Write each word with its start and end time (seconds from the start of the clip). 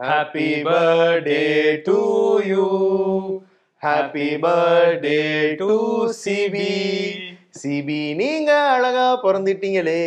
Happy 0.00 0.46
birthday 0.66 1.40
to 1.86 1.96
you 2.44 2.66
happy 3.82 4.28
birthday 4.38 5.18
to 5.58 5.68
Sibi 6.20 6.68
Sibi 7.54 7.98
நீங்க 8.14 8.50
அழகா 8.70 9.06
பிறந்துட்டீங்களே. 9.22 10.02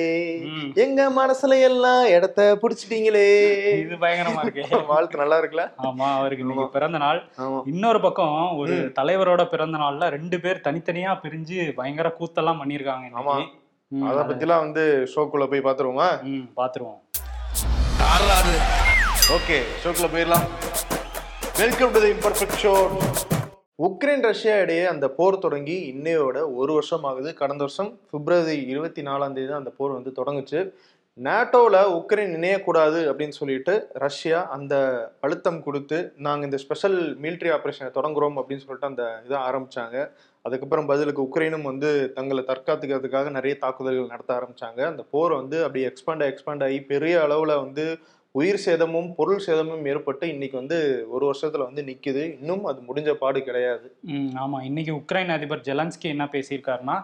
எங்க 0.75 1.09
மனசுல 1.09 1.61
எல்லாம் 1.61 2.07
இடத்த 2.07 2.57
புடிச்சிட்டீங்களே. 2.61 3.25
இது 3.81 3.95
பயங்கரமா 3.95 4.43
இருக்கு. 4.43 4.63
வாழ்த்து 4.91 5.17
நல்லா 5.17 5.37
இருக்குல்ல? 5.37 5.65
ஆமா 5.83 6.07
அவருக்கு 6.13 6.43
இன்னைக்கு 6.43 6.67
பிறந்த 6.71 6.97
நாள். 6.97 7.19
இன்னொரு 7.65 7.99
பக்கம் 8.01 8.37
ஒரு 8.57 8.75
தலைவரோட 8.99 9.45
பிறந்த 9.45 9.77
நாள்ல 9.77 10.09
ரெண்டு 10.09 10.39
பேர் 10.39 10.63
தனித்தனியா 10.67 11.13
பிரிஞ்சு 11.23 11.73
பயங்கர 11.75 12.09
கூத்தெல்லாம் 12.19 12.61
பண்ணிருக்காங்க 12.61 13.09
ஆமா. 13.13 13.35
அத 13.91 14.19
பத்திலாம் 14.23 14.63
வந்து 14.63 14.85
ஷோக்குள்ள 15.13 15.47
போய் 15.47 15.67
பாத்துருவோமா? 15.67 16.09
ம் 16.23 16.45
பாத்துருவோம். 16.57 16.99
ஓகே 19.31 19.57
ஷோக்கில் 19.81 20.09
போயிடலாம். 20.13 20.45
Welcome 21.59 21.91
to 21.93 21.99
the 21.99 22.09
imperfect 22.13 22.57
show 22.63 22.71
Ukraine 23.79 24.25
Russia 24.25 24.55
இடையே 24.61 24.85
அந்த 24.85 25.09
போர் 25.09 25.39
தொடங்கி 25.39 25.91
இன்னையோட 25.91 26.55
ஒரு 26.55 26.73
வருஷம் 26.73 27.03
ஆகுது 27.03 27.33
கடந்த 27.33 27.63
வருஷம் 27.63 27.99
பிப்ரவரி 28.11 28.57
இருபத்தி 28.63 29.01
நாலாம் 29.01 29.33
தேதி 29.33 29.47
தான் 29.47 29.61
அந்த 29.63 29.69
போர் 29.77 29.91
வந்து 29.91 30.11
தொடங்குச்சு. 30.19 30.71
நேட்டோவில் 31.17 31.79
உக்ரைன் 31.91 32.35
இணையக்கூடாது 32.37 32.99
அப்படின்னு 33.09 33.29
சொல்லிட்டு 33.29 33.89
ரஷ்யா 33.93 34.39
அந்த 34.49 34.75
அழுத்தம் 35.21 35.63
கொடுத்து 35.63 36.11
நாங்கள் 36.17 36.47
இந்த 36.49 36.57
ஸ்பெஷல் 36.57 37.15
மிலிட்ரி 37.15 37.49
ஆப்ரேஷனை 37.49 37.91
தொடங்குறோம் 37.91 38.37
அப்படின்னு 38.37 38.65
சொல்லிட்டு 38.65 38.85
அந்த 38.85 39.21
இதை 39.25 39.37
ஆரம்பித்தாங்க 39.49 39.97
அதுக்கப்புறம் 40.45 40.87
பதிலுக்கு 40.87 41.27
உக்ரைனும் 41.27 41.61
வந்து 41.61 42.13
தங்களை 42.13 42.43
தற்காத்துக்கிறதுக்காக 42.43 43.29
நிறைய 43.29 43.55
தாக்குதல்கள் 43.55 44.13
நடத்த 44.15 44.33
ஆரம்பித்தாங்க 44.33 44.81
அந்த 44.85 45.05
போர் 45.11 45.31
வந்து 45.31 45.63
அப்படியே 45.63 45.87
எக்ஸ்பேண்ட் 45.87 46.29
எக்ஸ்பாண்ட் 46.31 46.63
ஆகி 46.63 46.79
பெரிய 46.79 47.21
அளவில் 47.21 47.61
வந்து 47.61 47.99
உயிர் 48.35 48.57
சேதமும் 48.57 49.15
பொருள் 49.15 49.39
சேதமும் 49.39 49.85
ஏற்பட்டு 49.85 50.27
இன்னைக்கு 50.27 50.57
வந்து 50.57 50.77
ஒரு 51.09 51.25
வருஷத்துல 51.29 51.63
வந்து 51.63 51.81
நிக்குது. 51.83 52.39
இன்னும் 52.39 52.65
அது 52.65 52.81
முடிஞ்ச 52.81 53.11
பாடு 53.13 53.43
கிடையாது. 53.43 53.87
ஆமா. 54.35 54.63
இன்னைக்கு 54.63 54.93
உக்ரைன் 54.93 55.27
அதிபர் 55.27 55.61
ஜெலன்ஸ்கி 55.61 56.07
என்ன 56.07 56.25
பேசியிருக்காருன்னா 56.31 56.95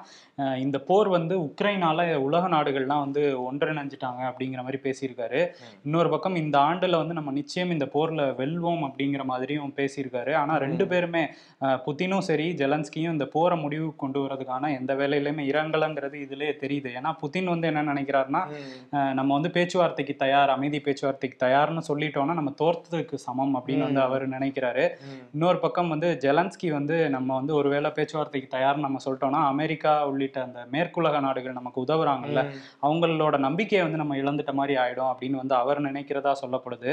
இந்த 0.62 0.78
போர் 0.86 1.08
வந்து 1.10 1.36
உக்ரைனால 1.42 1.98
உலக 2.22 2.48
நாடுகள்லாம் 2.50 3.02
வந்து 3.02 3.22
ஒன்றிணைஞ்சிட்டாங்க 3.46 3.98
அப்படிங்கிற 4.30 4.62
மாதிரி 4.62 4.80
பேசியிருக்காரு. 4.84 5.42
இன்னொரு 5.86 6.10
பக்கம் 6.10 6.36
இந்த 6.36 6.58
ஆண்டுல 6.66 6.98
வந்து 6.98 7.14
நம்ம 7.14 7.32
நிச்சயம் 7.34 7.72
இந்த 7.72 7.86
போர்ல 7.94 8.08
வெல்வோம் 8.38 8.84
அப்படிங்கிற 8.88 9.24
மாதிரியும் 9.26 9.48
பேசியிருக்காரு 9.78 10.08
ஆனா 10.36 10.54
ரெண்டு. 10.58 10.86
பேருமே 10.90 11.24
அஹ், 11.62 11.80
புதினும் 11.86 12.26
சரி 12.26 12.48
ஜெலன்ஸ்கியும் 12.56 12.86
இந்த 13.12 13.28
போரை 13.30 13.58
முடிவுக்கு 13.60 13.96
கொண்டு 13.98 14.20
வரதுக்கான 14.20 14.48
எந்த 14.76 14.94
வேலையிலுமே 14.96 15.44
இறங்கலைங்கிறது 15.50 16.18
இதுலயே 16.24 16.54
தெரியுது 16.62 16.90
ஏன்னா 16.96 17.12
புதின் 17.22 17.50
வந்து 17.50 17.68
என்ன 17.70 17.84
நினைக்கிறாருன்னா 17.90 18.44
நம்ம 19.14 19.30
வந்து 19.34 19.52
பேச்சுவார்த்தைக்கு 19.52 20.16
தயார் 20.18 20.50
அமைதி 20.50 20.80
பேச்சுவார்த்தைக்கு 20.82 21.38
தயார்னு 21.40 21.84
சொல்லிட்டோம்னா 21.88 22.36
நம்ம 22.36 22.54
தோர்த்ததுக்கு 22.60 23.16
சமம் 23.24 23.54
அப்படின்னு 23.58 23.86
வந்து. 23.86 24.02
அவர் 24.06 24.26
நினைக்கிறாரு. 24.30 24.86
இன்னொரு 25.34 25.60
பக்கம் 25.60 25.90
வந்து 25.90 26.10
ஜெலன்ஸ்கி 26.22 26.70
வந்து 26.74 26.96
நம்ம 27.10 27.36
வந்து 27.36 27.54
ஒருவேளை 27.56 27.92
பேச்சுவார்த்தைக்கு 27.92 28.50
தயார்னு 28.52 28.86
நம்ம 28.86 29.02
சொல்லிட்டோம்னா 29.06 29.42
அமெரிக்கா 29.50 29.76
உள்ளிட்ட 30.10 30.29
அந்த 30.44 30.60
மேற்குலக 30.74 31.20
நாடுகள் 31.26 31.58
நமக்கு 31.58 31.80
உதவுறாங்கல்ல. 31.86 32.42
அவங்களோட 32.86 33.38
நம்பிக்கையை 33.48 33.82
வந்து 33.86 34.02
நம்ம 34.02 34.18
இழந்துட்ட 34.22 34.54
மாதிரி 34.60 34.76
ஆயிடும் 34.84 35.10
அப்படின்னு 35.12 35.42
வந்து 35.42 35.56
அவர் 35.62 35.80
நினைக்கிறதா 35.88 36.34
சொல்லப்படுது. 36.42 36.92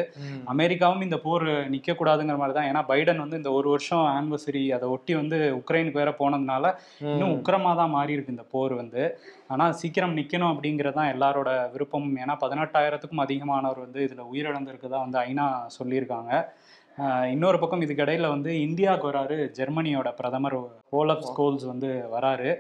அமெரிக்காவும் 0.55 1.05
இந்த 1.07 1.19
போர் 1.27 1.47
நிக்க 1.75 1.97
கூடாதுங்கிற 2.01 2.39
மாதிரி 2.43 2.57
தான் 2.59 2.69
ஏன்னா 2.71 2.83
பைடன் 2.91 3.23
வந்து 3.25 3.41
இந்த 3.43 3.53
ஒரு 3.59 3.69
வருஷம் 3.75 4.05
ஆனிவர்சரி 4.17 4.65
அதை 4.79 4.89
ஒட்டி 4.97 5.15
வந்து 5.21 5.39
உக்ரைனுக்கு 5.61 6.03
வேற 6.03 6.13
போனதுனால 6.21 6.65
இன்னும். 7.11 7.35
உக்கிரமா 7.39 7.73
தான் 7.81 7.95
மாறி 7.97 8.17
இருக்கு 8.17 8.37
இந்த 8.37 8.47
போர் 8.55 8.75
வந்து 8.83 9.03
ஆனா 9.55 9.65
சீக்கிரம் 9.81 10.17
நிக்கணும் 10.19 10.53
அப்படிங்கிறது 10.53 10.99
தான் 10.99 11.13
எல்லாரோட 11.15 11.51
விருப்பமும் 11.75 12.17
ஏன்னா 12.23 12.35
பதினெட்டாயிரத்துக்கும் 12.45 13.25
அதிகமானவர் 13.25 13.85
வந்து 13.85 14.01
இதுல 14.07 14.25
உயிரிழந்திருக்குதா 14.33 15.01
வந்து 15.05 15.19
ஐநா 15.27 15.47
சொல்லியிருக்காங்க 15.77 16.33
இன்னொரு 17.33 17.59
பக்கம் 17.59 17.83
இதுக்கு 17.85 18.05
இடையில 18.05 18.27
வந்து 18.35 18.51
இந்தியாவுக்கு 18.67 19.09
வராரு 19.09 19.37
ஜெர்மனியோட 19.57 20.11
பிரதமர் 20.21 20.57
ஓலப் 21.01 21.27
ஸ்கோல்ஸ் 21.29 21.67
வந்து 21.71 21.89
வராரு 22.15 22.51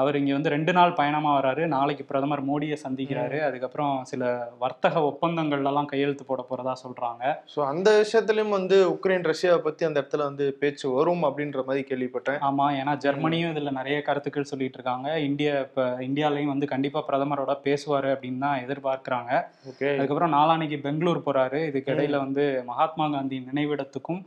அவர் 0.00 0.18
இங்க 0.18 0.32
வந்து 0.36 0.52
ரெண்டு 0.54 0.72
நாள் 0.76 0.96
பயணமா 0.98 1.30
வராரு. 1.36 1.62
நாளைக்கு 1.74 2.04
பிரதமர் 2.10 2.42
மோடியை 2.48 2.76
சந்திக்கிறாரு. 2.84 3.38
அதுக்கப்புறம் 3.48 3.94
சில 4.10 4.22
வர்த்தக 4.62 5.02
ஒப்பந்தங்கள்ல 5.10 5.70
எல்லாம் 5.72 5.90
கையெழுத்து 5.92 6.24
போட 6.30 6.42
போறதா 6.48 6.74
சொல்றாங்க. 6.84 7.22
ஸோ 7.54 7.60
அந்த 7.72 7.88
விஷயத்துலயும் 8.02 8.56
வந்து 8.56 8.76
உக்ரைன் 8.94 9.28
ரஷ்யாவை 9.30 9.60
பத்தி 9.66 9.84
அந்த 9.88 9.98
இடத்துல 10.00 10.28
வந்து 10.30 10.46
பேச்சு 10.62 10.86
வரும் 10.96 11.24
அப்படின்ற 11.28 11.62
மாதிரி 11.68 11.84
கேள்விப்பட்டேன். 11.90 12.40
ஆமா 12.48 12.66
ஏன்னா 12.80 12.94
ஜெர்மனியும் 13.04 13.52
இதுல 13.54 13.72
நிறைய 13.80 13.98
கருத்துக்கள் 14.08 14.50
சொல்லிட்டு 14.52 14.78
இருக்காங்க. 14.80 15.08
இந்தியா 15.28 15.54
இப்ப 15.66 15.86
இந்தியாலயும் 16.08 16.52
வந்து 16.54 16.68
கண்டிப்பா 16.74 17.02
பிரதமரோட 17.08 17.54
பேசுவாரு 17.66 18.10
அப்படின்னு 18.14 18.44
தான் 18.46 18.62
எதிர்பார்க்கறாங்க. 18.64 19.32
ஓகே. 19.70 19.90
அதுக்கப்புறம் 19.96 20.34
நாளான்னைக்கு 20.36 20.80
பெங்களூர் 20.86 21.26
போறாரு. 21.26 21.60
இதுக்கு 21.70 21.92
இடையில 21.94 22.18
வந்து 22.24 22.44
மகாத்மா 22.70 23.06
காந்தி 23.08 23.38
நினைவிடத்துக்கும் 23.50 24.20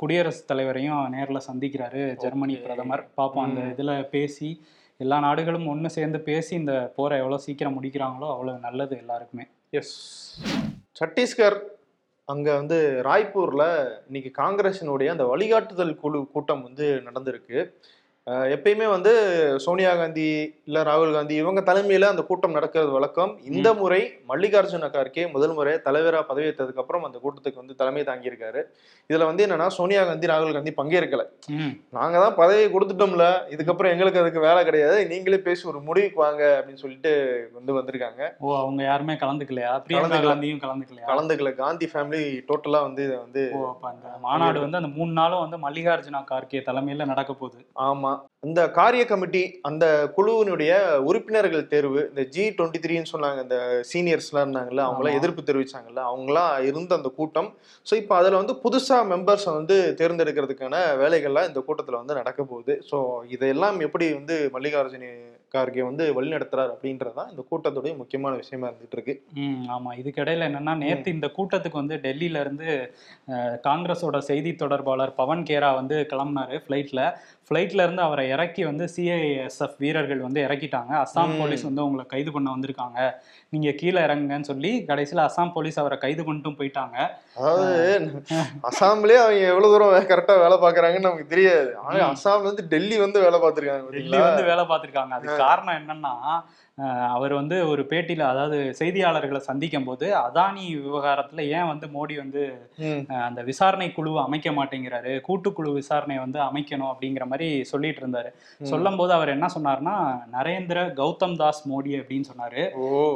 குடியரசுத் 0.00 0.50
தலைவரையும் 0.50 0.84
நேர்ல 1.14 1.40
சந்திக்கிறாரு 1.48 2.02
ஜெர்மனி. 2.24 2.56
பிரதமர். 2.66 3.04
பார்ப்போம் 3.18 3.46
அந்த. 3.46 3.60
இதுல 3.74 3.92
பேசி 4.14 4.48
எல்லா 5.00 5.16
நாடுகளும் 5.18 5.66
ஒன்று 5.66 5.88
சேர்ந்து 5.90 6.18
பேசி 6.20 6.52
இந்த 6.54 6.92
போரை 6.96 7.16
எவ்வளோ 7.22 7.38
சீக்கிரம் 7.38 7.74
முடிக்கிறாங்களோ 7.76 8.28
அவ்வளோ 8.34 8.52
நல்லது 8.60 8.94
எல்லாருக்குமே. 8.96 9.44
எஸ் 9.78 9.96
சத்தீஸ்கர் 11.00 11.56
அங்கே 12.28 12.52
வந்து 12.54 12.78
ராய்ப்பூரில் 13.08 13.66
இன்னைக்கு 14.06 14.30
காங்கிரஸினுடைய 14.42 15.08
அந்த 15.14 15.24
வழிகாட்டுதல் 15.24 15.92
குழு 15.94 16.20
கூட்டம் 16.32 16.62
வந்து 16.62 16.86
நடந்திருக்கு. 17.08 17.58
எப்பயுமே 18.50 18.86
வந்து 18.88 19.10
சோனியா 19.64 19.94
காந்தி 19.94 20.24
இல்ல 20.64 20.82
ராகுல் 20.82 21.12
காந்தி 21.12 21.34
இவங்க 21.34 21.60
தலைமையில 21.66 22.06
அந்த 22.08 22.22
கூட்டம் 22.22 22.54
நடக்கிறது 22.54 22.90
வழக்கம். 22.90 23.32
இந்த 23.50 23.74
முறை 23.74 23.98
மல்லிகார்ஜுன 24.28 24.88
கார்கே 24.90 25.32
முதல் 25.32 25.54
முறை 25.54 25.74
தலைவரா 25.84 26.20
பதவியேற்றதுக்கு 26.30 26.78
அப்புறம் 26.78 27.04
அந்த 27.04 27.18
கூட்டத்துக்கு 27.18 27.54
வந்து 27.54 27.74
தலைமை 27.74 28.02
தாங்கியிருக்காரு. 28.04 28.62
இதுல 29.10 29.24
வந்து 29.24 29.44
என்னன்னா 29.46 29.66
சோனியா 29.68 30.04
காந்தி 30.04 30.26
ராகுல் 30.26 30.52
காந்தி 30.52 30.72
பங்கேற்கல. 30.76 31.24
ம். 31.56 31.70
நாங்க 31.90 32.16
தான் 32.18 32.34
பதவியை 32.34 32.70
கொடுத்துட்டோம்ல 32.72 33.26
இதுக்கப்புறம் 33.50 33.92
எங்களுக்கு 33.92 34.18
அதுக்கு 34.18 34.40
வேலை 34.40 34.64
கிடையாது 34.64 35.06
நீங்களே 35.06 35.40
பேசி 35.40 35.68
ஒரு 35.68 35.80
முடிவுக்கு 35.80 36.20
வாங்க 36.20 36.42
அப்படின்னு 36.58 36.74
சொல்லிட்டு 36.76 37.12
வந்து 37.52 37.72
வந்திருக்காங்க. 37.72 38.20
ஓ 38.40 38.56
அவங்க 38.56 38.82
யாருமே 38.82 39.14
கலந்துக்கலையா? 39.14 39.72
பிரியங்கா. 39.86 40.20
காந்தியும் 40.26 40.60
கலந்துக்கலையா? 40.60 41.06
கலந்துக்கல. 41.06 41.54
காந்தி 41.54 41.86
ஃபேமிலி 41.86 42.24
டோட்டலா 42.50 42.82
வந்து 42.82 43.04
இதை 43.04 43.16
வந்து 43.18 43.44
மாநாடு 44.20 44.58
வந்து 44.60 44.76
அந்த 44.76 44.92
மூணு 44.94 45.12
நாளும் 45.12 45.40
வந்து 45.40 45.58
மல்லிகார்ஜுனா 45.58 46.22
கார்கே 46.26 46.66
தலைமையில 46.66 47.06
நடக்க 47.06 47.32
போகுது. 47.34 47.60
ஆமா. 47.86 48.12
இந்த 48.40 48.60
காரிய 48.70 49.02
கமிட்டி 49.04 49.42
அந்த 49.62 49.84
குழுவினுடைய 50.16 50.72
உறுப்பினர்கள் 51.02 51.64
தேர்வு 51.66 52.00
இந்த 52.08 52.22
ஜி 52.30 52.44
டுவெண்ட்டி 52.56 52.80
த்ரீன்னு 52.84 53.12
சொன்னாங்க 53.12 53.40
இந்த 53.42 53.56
சீனியர்ஸ்லாம் 53.90 54.44
இருந்தாங்கல்ல 54.44 54.84
அவங்களாம். 54.86 55.16
எதிர்ப்பு 55.18 55.42
தெரிவிச்சாங்கல்ல 55.42 56.02
அவங்களாம் 56.10 56.52
இருந்த 56.64 56.94
அந்த 56.94 57.10
கூட்டம் 57.16 57.48
ஸோ 57.86 57.94
இப்போ 57.96 58.16
அதில் 58.16 58.40
வந்து 58.40 58.56
புதுசா 58.64 58.98
மெம்பர்ஸை 59.12 59.52
வந்து 59.52 59.78
தேர்ந்தெடுக்கிறதுக்கான 60.00 60.74
வேலைகள்லாம் 60.96 61.48
இந்த 61.48 61.62
கூட்டத்தில் 61.62 62.00
வந்து 62.00 62.14
நடக்க 62.14 62.42
போகுது 62.44 62.76
ஸோ 62.90 62.98
இதையெல்லாம் 63.28 63.78
எப்படி 63.80 64.08
வந்து 64.14 64.36
மல்லிகார்ஜுன 64.52 65.10
கார்கே 65.54 65.82
வந்து 65.82 66.04
வழிநடத்துறாரு 66.14 66.70
அப்படின்றதான் 66.72 67.28
இந்த 67.30 67.42
கூட்டத்துடைய 67.46 67.96
முக்கியமான 67.96 68.34
விஷயமா 68.36 68.66
இருந்துட்டு 68.68 68.92
இருக்கு 68.92 69.14
ஆமா. 69.74 69.90
இதுக்கு 69.96 70.22
இடையில 70.22 70.48
என்னன்னா 70.48 70.74
நேத்து 70.76 71.10
இந்த 71.10 71.30
கூட்டத்துக்கு 71.36 71.72
வந்து 71.72 71.96
டெல்லியில 71.96 72.40
இருந்து 72.40 72.68
காங்கிரஸோட 73.64 74.18
செய்தி 74.24 74.52
தொடர்பாளர் 74.54 75.14
பவன் 75.14 75.42
கேரா 75.42 75.74
வந்து 75.74 76.06
கிளம்புனாரு 76.10 76.58
ஃப்ளைட்ல 76.64 77.00
ஃப்ளைட்ல 77.48 77.82
இருந்து 77.82 78.02
அவரை 78.02 78.28
இறக்கி 78.28 78.64
வந்து 78.64 78.84
சிஐஎஸ்எஃப் 78.94 79.76
வீரர்கள் 79.78 80.18
வந்து 80.18 80.40
இறக்கிட்டாங்க. 80.40 80.92
அஸ்ஸாம் 81.02 81.30
ம். 81.30 81.38
போலீஸ் 81.38 81.62
வந்து 81.62 81.84
உங்களை 81.84 82.04
கைது 82.06 82.30
பண்ண 82.32 82.48
வந்திருக்காங்க. 82.50 82.98
நீங்க 83.52 83.70
கீழே 83.72 84.00
இறங்குங்கன்னு 84.00 84.40
சொல்லி 84.42 84.84
கடைசியில 84.88 85.26
அஸ்ஸாம் 85.26 85.52
போலீஸ் 85.52 85.78
அவரை 85.78 85.98
கைது 85.98 86.22
பண்ணிட்டும் 86.22 86.58
போயிட்டாங்க. 86.58 86.96
அதாவது 87.36 87.68
அசாம்லயே 88.68 89.20
அவங்க 89.20 89.44
எவ்வளவு 89.46 89.72
தூரம் 89.72 90.08
கரெக்டா 90.08 90.36
வேலை 90.40 90.58
பாக்குறாங்கன்னு 90.58 91.06
நமக்கு 91.06 91.26
தெரியாது. 91.26 91.70
ஆனா. 91.84 92.02
அசாம்ல 92.10 92.46
இருந்து 92.46 92.68
டெல்லி 92.68 92.98
வந்து 92.98 93.20
வேலை 93.20 93.40
பார்த்திருக்காங்க 93.40 93.94
டெல்லி? 93.96 94.18
வந்து 94.20 94.44
வேலை 94.44 94.64
பார்த்திருக்காங்க. 94.64 95.12
அதுக்கு 95.16 95.35
காரணம் 95.36 95.78
என்னன்னா 95.80 96.14
அவர் 97.16 97.32
வந்து 97.38 97.56
ஒரு 97.68 97.82
பேட்டியில 97.90 98.24
அதாவது 98.30 98.56
செய்தியாளர்களை 98.78 99.40
சந்திக்கும் 99.46 99.84
போது 99.84 100.06
அதானி 100.16 100.64
விவகாரத்துல 100.80 101.44
ஏன் 101.58 101.68
வந்து 101.70 101.86
மோடி 101.94 102.14
வந்து 102.22 102.42
அந்த 103.26 103.40
விசாரணை 103.42 103.86
குழுவை 103.92 104.20
அமைக்க 104.24 104.50
மாட்டேங்கிறாரு? 104.50 105.12
கூட்டுக்குழு 105.28 105.70
விசாரணை 105.78 106.16
வந்து 106.18 106.38
அமைக்கணும் 106.38 106.90
அப்படிங்கிற 106.90 107.26
மாதிரி 107.30 107.48
சொல்லிட்டு 107.70 108.02
இருந்தாரு. 108.02 108.30
சொல்லும் 108.72 108.98
போது 109.00 109.14
அவர் 109.18 109.32
என்ன 109.36 109.48
சொன்னார்னா 109.56 109.94
நரேந்திர 110.36 110.82
கௌதம் 111.00 111.38
தாஸ் 111.42 111.62
மோடி 111.70 111.94
அப்படின்னு 112.00 112.28
சொன்னாரு. 112.32 112.62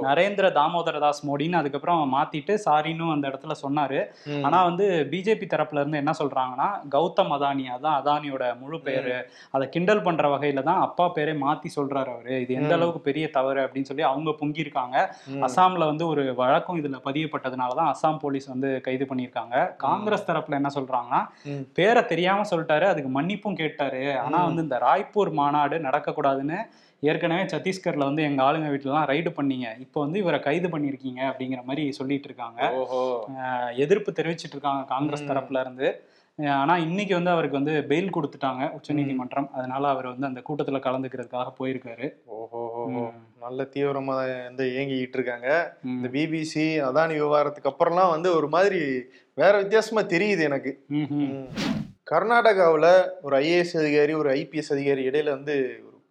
நரேந்திர 0.08 0.46
தாமோதர 0.58 1.02
தாஸ் 1.04 1.22
மோடின்னு 1.28 1.60
அதுக்கப்புறம் 1.60 2.02
மாத்திட்டு 2.16 2.56
சாரின்னு 2.66 3.12
அந்த 3.16 3.26
இடத்துல 3.32 3.56
சொன்னாரு. 3.64 4.00
ஆனா 4.46 4.60
வந்து 4.70 4.88
பிஜேபி 5.12 5.48
தரப்புல 5.52 5.82
இருந்து 5.82 6.02
என்ன 6.02 6.14
சொல்றாங்கன்னா 6.22 6.70
கௌதம் 6.96 7.36
அதானி 7.38 7.66
அதான் 7.76 7.98
அதானியோட 8.00 8.44
முழு 8.62 8.80
பெயரு 8.88 9.14
அதை 9.54 9.64
கிண்டல் 9.76 10.04
பண்ற 10.08 10.26
வகையில 10.34 10.66
தான் 10.70 10.82
அப்பா 10.88 11.06
பேரே 11.16 11.36
மாத்தி 11.44 11.68
சொல்றாரு 11.78 12.12
அவரு. 12.16 12.34
இது 12.44 12.52
எந்த. 12.60 12.74
அளவுக்கு 12.78 13.00
பெரிய 13.02 13.24
தவறு 13.30 13.48
அப்படின்னு 13.56 13.82
சொல்லி 13.82 14.02
அவங்க 14.02 14.30
பொங்கியிருக்காங்க. 14.30 14.96
அசாம்ல 15.40 15.84
வந்து 15.84 16.06
ஒரு 16.06 16.34
வழக்கம் 16.34 16.76
இதுல 16.76 16.96
பதியப்பட்டதுனால 17.04 17.74
தான் 17.74 17.94
அசாம் 17.94 18.18
போலீஸ் 18.18 18.46
வந்து 18.46 18.80
கைது 18.80 19.04
பண்ணியிருக்காங்க. 19.04 19.76
காங்கிரஸ் 19.76 20.30
தரப்புல 20.30 20.50
என்ன 20.50 20.68
சொல்றாங்கன்னா 20.74 21.26
ம். 21.44 21.66
பேரை 21.74 22.06
தெரியாம 22.06 22.42
சொல்லிட்டாரு 22.50 22.82
அதுக்கு 22.82 23.22
மன்னிப்பும் 23.22 23.54
கேட்டாரு. 23.54 24.18
ஆனா. 24.18 24.44
வந்து 24.44 24.62
இந்த 24.62 24.78
ராய்ப்பூர் 24.78 25.32
மாநாடு 25.32 25.78
நடக்கக்கூடாதுன்னு 25.78 26.58
ஏற்கனவே 27.00 27.42
சத்தீஸ்கர்ல 27.42 28.04
வந்து 28.04 28.22
எங்க 28.22 28.42
ஆளுங்க 28.42 28.70
வீட்டுலலாம் 28.70 29.08
ரைடு 29.08 29.28
பண்ணீங்க. 29.36 29.78
இப்போ 29.78 30.00
வந்து 30.00 30.18
இவரை 30.18 30.40
கைது 30.40 30.68
பண்ணியிருக்கீங்க 30.68 31.20
அப்படிங்கிற 31.20 31.62
மாதிரி 31.64 31.92
சொல்லிட்டு 31.92 32.24
இருக்காங்க. 32.24 32.60
எதிர்ப்பு 33.76 34.12
தெரிவிச்சிட்டு 34.12 34.50
இருக்காங்க 34.50 34.84
காங்கிரஸ். 34.84 35.22
தரப்புல 35.22 35.60
இருந்து. 35.60 36.08
ஆனா 36.50 36.76
இன்னைக்கு 36.76 37.14
வந்து 37.14 37.30
அவருக்கு 37.30 37.56
வந்து 37.56 37.84
பெயில் 37.88 38.10
கொடுத்துட்டாங்க 38.10 38.70
உச்சநீதிமன்றம். 38.70 39.50
அதனால 39.52 39.88
அவர் 39.88 40.06
வந்து 40.06 40.26
அந்த 40.26 40.42
கூட்டத்துல 40.48 40.76
கலந்துக்கிறதுக்காக 40.76 41.46
போயிருக்காரு. 41.58 42.14
ஓஹோ. 42.24 43.10
நல்ல 43.40 43.62
தீவிரமா 43.74 44.14
வந்து 44.48 44.64
இயங்கிட்டு 44.72 45.18
இருக்காங்க. 45.18 45.48
இந்த 45.94 46.08
பிபிசி 46.14 46.66
அதானி 46.88 47.14
விவகாரத்துக்கு 47.18 47.70
அப்புறம்லாம் 47.72 48.14
வந்து 48.14 48.28
ஒரு 48.38 48.48
மாதிரி 48.54 48.80
வேற 49.38 49.52
வித்தியாசமா 49.62 50.02
தெரியுது 50.14 50.42
எனக்கு. 50.48 50.72
கர்நாடகாவுல 52.10 52.86
ஒரு 53.26 53.34
ஐஏஎஸ் 53.44 53.76
அதிகாரி 53.82 54.12
ஒரு 54.20 54.28
ஐபிஎஸ் 54.38 54.72
அதிகாரி 54.76 55.02
இடையில 55.10 55.30
வந்து 55.36 55.54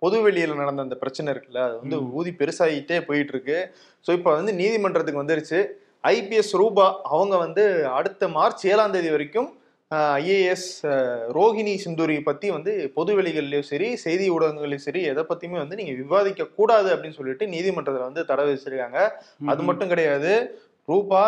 பொது 0.02 0.18
வெளியில 0.26 0.58
நடந்த 0.60 0.86
அந்த 0.88 0.98
பிரச்சனை 1.02 1.30
இருக்குல்ல 1.34 1.62
அது 1.68 1.76
வந்து. 1.82 1.98
ஊதி 2.18 2.32
பெருசாகிட்டே 2.42 3.00
போயிட்டு 3.08 3.34
இருக்கு 3.36 3.58
ஸோ 4.06 4.12
இப்போ 4.18 4.32
வந்து 4.38 4.52
நீதிமன்றத்துக்கு 4.62 5.24
வந்துருச்சு 5.24 5.60
ஐபிஎஸ் 6.12 6.54
ரூபா 6.62 6.86
அவங்க 7.14 7.36
வந்து 7.38 7.64
அடுத்த 7.98 8.28
மார்ச் 8.38 8.64
ஏழாம் 8.72 8.94
தேதி 8.94 9.10
வரைக்கும் 9.16 9.50
ஐஏஎஸ் 9.92 10.68
ரோஹிணி 11.34 11.72
சிந்தூரி 11.84 12.16
பத்தி 12.24 12.48
வந்து 12.50 12.74
பொது 12.94 13.12
வெளிகள்லயும் 13.18 13.70
சரி 13.70 13.88
செய்தி 13.98 14.26
ஊடகங்களையும் 14.32 14.84
சரி 14.84 15.02
எதை 15.04 15.24
பத்தியுமே 15.30 15.58
வந்து 15.58 15.76
நீங்க 15.76 15.94
விவாதிக்க 16.02 16.48
கூடாது 16.58 16.90
அப்படின்னு 16.96 17.18
சொல்லிட்டு 17.18 17.46
நீதிமன்றத்துல 17.48 18.08
வந்து 18.08 18.24
தடை 18.26 18.46
வச்சிருக்காங்க 18.50 19.00
அது. 19.46 19.62
மட்டும் 19.64 19.88
கிடையாது. 19.88 20.34
ரூபா 20.88 21.24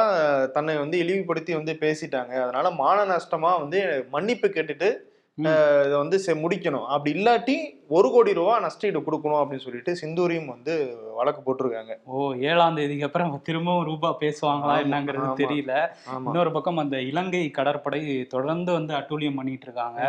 தன்னை 0.53 0.77
வந்து 0.77 0.97
இழிவுபடுத்தி 0.97 1.53
வந்து 1.53 1.73
பேசிட்டாங்க. 1.81 2.33
அதனால 2.43 2.67
மான 2.77 2.99
நஷ்டமா 3.11 3.51
வந்து 3.59 3.79
மன்னிப்பு 4.09 4.47
கேட்டுட்டு 4.49 4.89
இதை 5.35 5.91
வந்து 5.91 6.21
செ- 6.25 6.29
முடிக்கணும். 6.29 6.85
அப்படி 6.85 7.23
இல்லாட்டி 7.23 7.55
ஒரு 7.87 8.11
கோடி 8.11 8.33
ரூபா 8.33 8.63
நஷ்டஈடு 8.63 9.01
கொடுக்கணும் 9.01 9.43
அப்படின்னு 9.43 9.57
சொல்லிட்டு 9.57 9.97
சிந்தூரியும் 10.01 10.45
வந்து 10.45 10.97
வழக்கு 11.15 11.41
போட்டிருக்காங்க. 11.43 11.95
ஓ 12.03 12.33
ஏழாம் 12.33 12.75
தேதிக்கு 12.75 13.05
அப்புறம் 13.05 13.41
திரும்பவும் 13.43 13.85
ரூபா 13.85 14.17
பேசுவாங்களா 14.19 14.79
என்னங்கிறது. 14.81 15.35
தெரியல. 15.35 15.87
இன்னொரு 16.25 16.51
பக்கம் 16.51 16.77
அந்த 16.77 17.01
இலங்கை 17.01 17.49
கடற்படை 17.49 18.25
தொடர்ந்து 18.25 18.71
வந்து 18.71 18.93
அட்டூழியம் 18.93 19.35
பண்ணிட்டு 19.35 19.63
இருக்காங்க. 19.63 20.01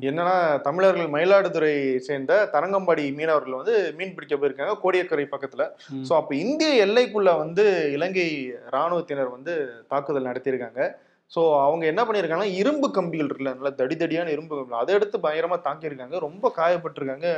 என்னன்னா 0.00 0.60
தமிழர்கள் 0.60 1.08
மயிலாடுதுறை 1.08 1.96
சேர்ந்த 1.96 2.48
தரங்கம்பாடி 2.52 3.14
மீனவர்கள் 3.14 3.54
வந்து 3.54 3.94
மீன் 3.96 4.14
பிடிக்க 4.14 4.36
போயிருக்காங்க 4.36 4.74
கோடியக்கரை 4.82 5.26
பக்கத்துல. 5.30 5.70
சோ 6.08 6.14
அப்ப 6.14 6.34
இந்திய 6.34 6.86
எல்லைக்குள்ள 6.86 7.36
வந்து 7.36 7.90
இலங்கை 7.92 8.52
ராணுவத்தினர் 8.70 9.30
வந்து 9.30 9.84
தாக்குதல் 9.88 10.24
நடத்தியிருக்காங்க. 10.24 10.90
ஸோ 11.32 11.40
அவங்க 11.62 11.86
என்ன 11.86 12.02
பண்ணியிருக்காங்கன்னா 12.04 12.54
இரும்பு 12.54 12.90
கம்பிகள் 12.90 13.28
இருக்குல்ல 13.28 13.54
நல்ல 13.54 13.70
தடி 13.70 13.94
தடியான 13.94 14.30
இரும்பு 14.30 14.54
கம்பிகள். 14.54 14.80
அதை 14.80 14.94
எடுத்து 14.94 15.18
பயங்கரமா 15.18 15.58
தாக்கியிருக்காங்க. 15.66 16.18
ரொம்ப 16.18 16.52
காயப்பட்டிருக்காங்க 16.56 17.28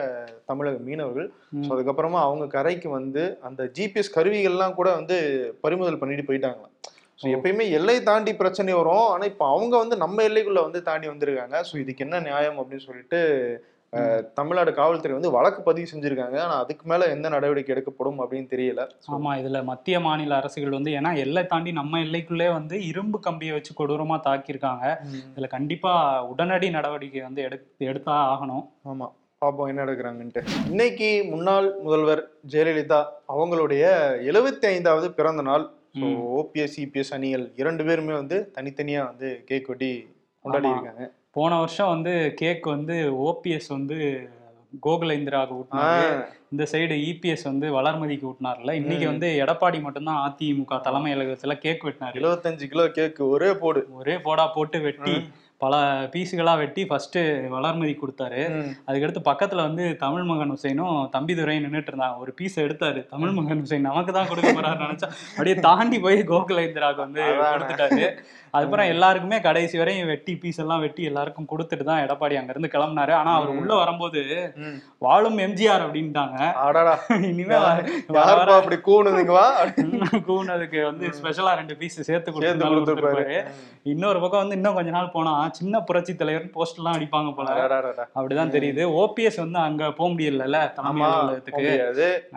தமிழக 0.47 0.79
மீனவர்கள். 0.79 1.29
ஸோ 1.63 1.71
அதுக்கப்புறமா 1.77 2.21
அவங்க 2.21 2.47
கரைக்கு 2.47 2.89
வந்து 2.89 3.39
அந்த 3.41 3.71
ஜிபிஎஸ் 3.79 4.15
கருவிகள்லாம் 4.15 4.75
கூட 4.75 4.95
வந்து 4.95 5.19
பறிமுதல் 5.61 5.99
பண்ணிட்டு 5.99 6.29
போயிட்டாங்களாம். 6.29 6.73
ஸோ. 7.21 7.27
எப்பயுமே 7.37 7.71
எல்லை 7.71 8.03
தாண்டி 8.03 8.35
பிரச்சனை 8.35 8.75
வரும். 8.75 9.07
ஆனா 9.07 9.25
இப்போ 9.25 9.47
அவங்க 9.47 9.77
வந்து 9.77 9.97
நம்ம 9.97 10.23
எல்லைக்குள்ள 10.23 10.63
வந்து 10.63 10.83
தாண்டி 10.83 11.09
வந்திருக்காங்க. 11.09 11.57
ஸோ 11.71 11.77
இதுக்கு 11.79 12.05
என்ன 12.05 12.21
நியாயம் 12.21 12.59
அப்படின்னு 12.59 12.87
சொல்லிட்டு 12.87 13.21
தமிழ்நாடு 14.33 14.75
காவல்துறை 14.75 15.13
வந்து 15.13 15.31
வழக்கு 15.31 15.63
பதிவு 15.63 15.91
செஞ்சிருக்காங்க. 15.95 16.39
ஆனா 16.39 16.59
அதுக்கு 16.59 16.87
மேல 16.87 17.05
எந்த 17.05 17.29
நடவடிக்கை 17.29 17.75
எடுக்கப்படும் 17.75 18.21
அப்படின்னு 18.21 18.51
தெரியல. 18.51 18.89
So, 18.99 19.19
ஆமா 19.19 19.37
இதுல 19.37 19.65
மத்திய 19.65 20.01
மாநில 20.01 20.37
அரசுகள் 20.37 20.71
வந்து 20.71 20.93
ஏன்னா 20.93 21.17
எல்லை 21.17 21.47
தாண்டி 21.47 21.73
நம்ம 21.73 21.99
எல்லைக்குள்ளே 21.99 22.53
வந்து 22.53 22.87
இரும்பு 22.87 23.21
கம்பியை 23.21 23.55
வச்சு 23.55 23.73
கொடூரமா 23.79 24.21
தாக்கியிருக்காங்க. 24.25 24.97
இதுல 25.37 25.49
கண்டிப்பா 25.49 26.25
உடனடி 26.27 26.71
நடவடிக்கை 26.71 27.21
வந்து 27.21 27.43
எடுத்து 27.43 27.87
எடுத்தா 27.87 28.17
ஆகணும். 28.33 28.69
ஆமா. 28.89 29.13
பாப்போம் 29.41 29.69
என்ன 29.69 29.85
எடுக்கிறாங்கன்ட்டு 29.85 30.47
இன்னைக்கு 30.67 31.25
முன்னாள் 31.25 31.75
முதல்வர் 31.79 32.31
ஜெயலலிதா 32.51 33.05
அவங்களுடைய 33.29 33.85
எழுபத்தி 34.29 34.67
ஐந்தாவது 34.67 35.13
பிறந்த 35.13 35.43
நாள். 35.43 35.71
ஓபிஎஸ் 35.99 36.77
சிபிஎஸ் 36.77 37.13
அணிகள் 37.13 37.53
இரண்டு 37.57 37.85
பேருமே 37.85 38.13
வந்து 38.13 38.53
தனித்தனியா 38.55 39.05
வந்து 39.05 39.43
கேக் 39.47 39.69
வெட்டி 39.69 40.09
கொண்டாடி. 40.41 40.69
இருக்காங்க. 40.69 41.11
போன 41.33 41.59
வருஷம் 41.59 41.89
வந்து 41.89 42.33
கேக் 42.37 42.67
வந்து 42.67 42.97
ஓபிஎஸ் 43.29 43.69
வந்து 43.69 44.31
கோகுல 44.87 45.15
இந்திராவுக்கு 45.19 45.57
ஊட்டினாரு 45.61 46.25
இந்த 46.51 46.67
சைடு 46.73 46.95
இபிஎஸ் 47.11 47.45
வந்து 47.45 47.81
வளர்மதிக்கு 47.81 48.27
ஊட்டினார்ல 48.31 48.73
இன்னைக்கு. 48.73 49.07
வந்து 49.07 49.45
எடப்பாடி 49.45 49.81
மட்டும்தான் 49.81 50.21
அதிமுக 50.31 50.81
தலைமை 50.81 51.15
அலுவலகத்துல 51.15 51.55
கேக் 51.59 51.85
வெட்டினாரு. 51.85 52.13
எழுபத்தஞ்சு 52.13 52.67
கிலோ 52.67 52.89
கேக் 52.89 53.21
ஒரே 53.21 53.55
போடு. 53.55 53.89
ஒரே 53.93 54.19
போடா 54.19 54.47
போட்டு 54.47 54.81
வெட்டி 54.81 55.31
பல 55.57 55.77
பீஸுகளா 56.13 56.57
வெட்டி 56.57 56.87
ஃபர்ஸ்ட் 56.87 57.19
வளர்மதி 57.55 57.97
கொடுத்தாரு. 57.99 58.43
அதுக்கடுத்து 58.87 59.21
பக்கத்துல 59.25 59.55
வந்து 59.55 59.97
தமிழ் 59.97 60.23
மகன் 60.23 60.53
ஹுசைனும் 60.53 61.09
தம்பி 61.09 61.35
துரையும் 61.35 61.65
நின்றுட்டு 61.65 61.91
இருந்தாங்க. 61.91 62.19
ஒரு 62.19 62.33
பீஸ் 62.33 62.61
எடுத்தாரு. 62.61 63.07
தமிழ் 63.07 63.31
மகன் 63.31 63.63
ஹுசைன் 63.63 63.89
நமக்கு 63.89 64.13
தான் 64.13 64.29
கொடுக்க 64.29 64.53
போறாரு 64.53 64.81
நினைச்சா 64.85 65.09
அப்படியே 65.31 65.55
தாண்டி 65.55 66.01
போய் 66.01 66.21
கோகுலேந்திராவுக்கு 66.21 67.05
வந்து 67.07 67.23
அதானே. 67.23 67.65
கொடுத்துட்டாரு. 67.65 68.19
அதுக்கப்புறம் 68.55 68.91
எல்லாருக்குமே 68.93 69.37
கடைசி 69.45 69.77
வரையும் 69.81 70.09
வெட்டி 70.13 70.33
பீஸ் 70.41 70.59
எல்லாம் 70.63 70.83
வெட்டி 70.85 71.03
எல்லாருக்கும் 71.11 71.49
கொடுத்துட்டு 71.53 71.85
தான் 71.91 72.01
எடப்பாடி 72.05 72.35
அங்க 72.39 72.53
இருந்து 72.55 72.71
கிளம்புனாரு. 72.75 73.13
ஆனா 73.21 73.31
அவர். 73.39 73.53
உள்ள 73.61 73.73
வரும்போது. 73.83 74.23
வாழும் 75.05 75.39
எம்ஜிஆர் 75.45 75.85
அப்படின்ட்டாங்க. 75.85 76.39
இனிமே 77.29 77.55
அப்படி 78.57 78.77
கூணுதுங்க 78.89 79.33
வா? 79.39 79.47
வர 79.61 80.19
கூனதுக்கு 80.29 80.81
வந்து 80.89 81.07
ஸ்பெஷலா 81.19 81.55
ரெண்டு 81.61 81.77
பீஸ் 81.81 81.97
சேர்த்து 81.97 82.11
சேர்த்து 82.11 82.35
கொடுத்து 82.35 82.67
கொடுத்துருப்பாரு. 82.75 83.39
இன்னொரு 83.93 84.19
பக்கம் 84.23 84.43
வந்து 84.43 84.59
இன்னும் 84.59 84.77
கொஞ்ச 84.79 84.91
நாள் 84.97 85.13
போனா 85.15 85.33
சின்ன 85.59 85.81
புரட்சி 85.89 86.13
தலைவர் 86.17 86.45
போஸ்ட் 86.57 86.79
எல்லாம் 86.81 86.99
அடிப்பாங்க 86.99 87.33
போல. 87.39 87.49
அப்படிதான் 88.19 88.55
தெரியுது. 88.57 88.83
ஓபிஎஸ் 89.03 89.41
வந்து 89.45 89.61
அங்க 89.69 89.91
போக 90.01 90.09
முடியலல்ல 90.13 90.61
தலைமை 90.77 91.07
அலுவலகத்துக்கு 91.09 91.65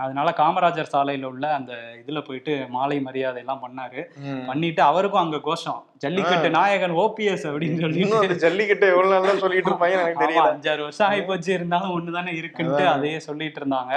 அதனால 0.05 0.33
காமராஜர் 0.39 0.93
சாலையில 0.95 1.29
உள்ள 1.33 1.45
அந்த 1.59 1.73
இதுல 2.01 2.21
போயிட்டு 2.29 2.55
மாலை 2.77 2.99
மரியாதை 3.09 3.41
எல்லாம் 3.45 3.63
பண்ணாரு. 3.65 4.01
பண்ணிட்டு 4.49 4.83
அவருக்கும் 4.89 5.23
அங்க 5.25 5.41
கோஷம். 5.49 5.81
ஜல்லிக்கட்டு 6.05 6.49
நாயகன் 6.55 6.95
ஓபிஎஸ் 6.97 7.45
அப்படின்னு 7.49 7.89
அந்த 8.19 8.37
ஜல்லிக்கட்டு 8.43 8.87
எவ்வளவு 8.93 9.13
நாள் 9.25 9.43
சொல்லிட்டு 9.43 9.69
இருப்பாங்க 9.69 9.97
எனக்கு 9.97 10.23
தெரியல. 10.23 10.47
அஞ்சாறு 10.51 10.81
வருஷம் 10.81 11.07
ஆகி 11.07 11.21
போச்சு 11.23 11.51
இருந்தாலும் 11.53 11.93
ஒண்ணுதானே 11.95 12.33
இருக்குன்ட்டு. 12.39 12.83
அதையே 12.93 13.19
சொல்லிட்டு 13.19 13.61
இருந்தாங்க. 13.61 13.93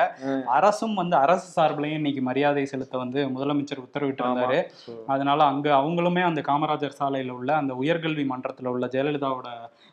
அரசும் 0.56 0.94
வந்து 0.94 1.16
அரசு 1.16 1.49
சார்பிலையும் 1.56 1.99
இன்னைக்கு 2.00 2.22
மரியாதை 2.22 2.64
செலுத்த 2.66 2.96
வந்து 2.99 3.20
முதலமைச்சர் 3.34 3.84
உத்தரவிட்டு 3.87 4.25
இருந்தாரு. 4.25 4.60
அதனால 5.06 5.40
அங்க 5.44 5.69
அவங்களுமே 5.81 6.25
அந்த 6.25 6.40
காமராஜர் 6.49 6.99
சாலையில 7.00 7.37
உள்ள 7.38 7.50
அந்த 7.55 7.75
உயர்கல்வி 7.75 8.26
மன்றத்துல 8.31 8.66
உள்ள 8.69 8.87
ஜெயலலிதாவோட 8.87 9.49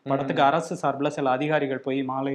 படத்துக்கு 0.05 0.41
அரசு 0.43 0.73
சார்பில் 0.75 1.09
சில 1.09 1.29
அதிகாரிகள் 1.29 1.79
போய் 1.79 2.01
மாலை. 2.03 2.33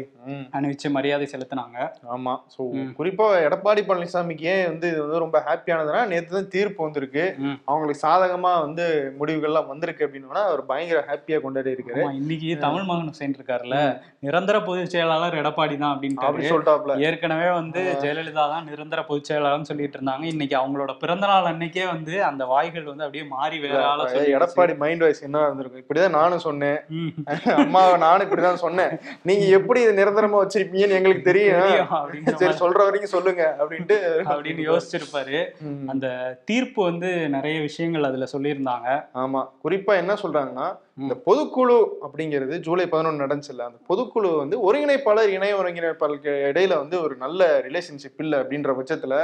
அணிவிச்சு 0.57 0.89
மரியாதை 0.91 1.27
செலுத்தினாங்க. 1.33 1.77
ஆமா. 2.15 2.33
சோ 2.55 2.63
ம். 2.75 2.89
குறிப்பா 2.99 3.27
எடப்பாடி 3.45 3.83
பழனிசாமிக்கு 3.85 4.47
ஏன் 4.53 4.67
வந்து 4.67 4.89
இது 4.89 5.01
வந்து 5.03 5.19
ரொம்ப 5.19 5.39
ஹாப்பியானதுன்னா 5.47 6.03
நேத்து 6.07 6.33
தான் 6.33 6.49
தீர்ப்பு 6.49 6.81
வந்திருக்கு. 6.83 7.25
அவங்களுக்கு 7.65 8.03
சாதகமா 8.07 8.53
வந்து 8.61 8.87
முடிவுகள்லாம் 9.21 9.70
வந்திருக்கு 9.73 10.07
அப்படின்னா 10.07 10.43
அவர் 10.49 10.63
பயங்கர 10.67 11.01
ஹாப்பியா 11.11 11.41
கொண்டாடி 11.41 11.71
இருக்காரு. 11.71 12.03
இன்னைக்கு 12.21 12.59
தமிழ் 12.59 12.87
மகன் 12.91 13.11
ஹுசைன் 13.11 13.37
இருக்காருல்ல 13.39 13.77
நிரந்தர 14.21 14.57
பொதுச் 14.61 14.91
செயலாளர் 14.91 15.35
எடப்பாடி 15.35 15.75
தான் 15.79 15.93
அப்படி 15.93 16.09
அப்படின்ட்டு 16.17 16.51
சொல்லிட்டாப்ல. 16.53 16.97
ஏற்கனவே 17.01 17.51
வந்து 17.51 17.81
ஜெயலலிதா 18.03 18.45
தான் 18.55 18.65
நிரந்தர 18.65 19.05
பொதுச் 19.05 19.29
செயலாளர்னு 19.31 19.69
சொல்லிட்டு 19.71 19.99
இருந்தாங்க. 19.99 20.25
இன்னைக்கு 20.25 20.57
அவங்களோட 20.59 20.93
பிறந்த 20.99 21.27
நாள் 21.27 21.49
அன்னைக்கே 21.53 21.87
வந்து 21.87 22.25
அந்த 22.25 22.45
வாய்கள் 22.45 22.85
வந்து 22.85 23.05
அப்படியே 23.05 23.25
மாறி 23.29 23.59
வேற 23.59 23.79
ஆள 23.87 24.07
எடப்பாடி 24.37 24.77
மைண்ட் 24.77 25.01
வாய்ஸ் 25.01 25.23
என்ன 25.23 25.45
இருந்திருக்கும்? 25.45 25.83
இப்படிதான் 25.83 26.17
நானும் 26.19 26.39
சொன்னேன். 26.39 26.79
ம். 26.89 27.13
அம்மாவை 27.57 27.99
நானும் 27.99 28.27
இப்படிதான் 28.27 28.63
சொன்னேன். 28.65 28.93
நீங்க 29.23 29.45
எப்படி 29.59 29.81
இது 29.81 29.93
நிரந்தரமா 29.93 30.41
வச்சிருப்பீங்கன்னு 30.43 30.99
எங்களுக்கு 30.99 31.23
தெரியும். 31.23 32.37
சரி 32.37 32.55
சொல்ற 32.59 32.81
வரைக்கும் 32.85 33.15
சொல்லுங்க 33.17 33.57
அப்படின்ட்டு. 33.61 33.99
அப்படின்னு 34.25 34.67
யோசிச்சிருப்பாரு. 34.71 35.39
அந்த 35.87 36.07
தீர்ப்பு 36.45 36.85
வந்து 36.85 37.29
நிறைய 37.29 37.61
விஷயங்கள் 37.61 38.03
அதுல 38.03 38.27
சொல்லியிருந்தாங்க. 38.33 38.89
ஆமா. 39.15 39.43
குறிப்பா 39.65 39.93
என்ன 40.01 40.13
சொல்றாங்கன்னா 40.21 40.67
இந்த 41.01 41.15
பொதுக்குழு 41.25 41.77
அப்படிங்கிறது 42.05 42.55
ஜூலை 42.65 42.85
பதினொன்று 42.89 43.23
நடந்துச்சுல்ல 43.23 43.67
அந்த 43.67 43.81
பொதுக்குழு 43.89 44.31
வந்து 44.39 44.57
ஒருங்கிணைப்பாளர் 44.67 45.33
இணை 45.35 45.51
ஒருங்கிணைப்பாளருக்கு 45.59 46.33
இடையில 46.47 46.75
வந்து 46.79 46.97
ஒரு 47.03 47.15
நல்ல 47.23 47.39
ரிலேஷன்ஷிப் 47.67 48.23
இல்லை 48.25 48.39
அப்படின்ற 48.41 48.73
பட்சத்துல. 48.79 49.15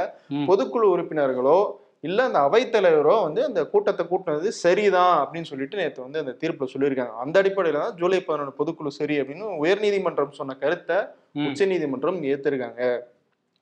பொதுக்குழு 0.47 0.87
உறுப்பினர்களோ 0.93 1.59
இல்ல 2.03 2.19
அந்த 2.25 2.39
அவைத்தலைவரோ 2.47 3.15
வந்து 3.23 3.41
அந்த 3.45 3.61
கூட்டத்தை 3.69 4.03
கூட்டினது 4.05 4.49
சரிதான் 4.59 5.15
அப்படின்னு 5.21 5.49
சொல்லிட்டு 5.49 5.79
நேற்று 5.79 6.03
வந்து 6.03 6.21
அந்த 6.21 6.33
தீர்ப்புல 6.41 6.67
சொல்லியிருக்காங்க 6.73 7.15
அந்த 7.23 7.35
அடிப்படையில 7.41 7.79
தான் 7.79 7.97
ஜூலை 7.97 8.19
பதினொன்று 8.21 8.53
பொதுக்குழு 8.59 8.91
சரி 8.97 9.15
அப்படின்னு 9.21 9.47
உயர்நீதிமன்றம் 9.61 10.37
சொன்ன 10.37 10.57
கருத்தை 10.61 10.97
ம். 11.35 11.47
உச்சநீதிமன்றம் 11.47 12.19
ஏத்திருக்காங்க 12.31 12.81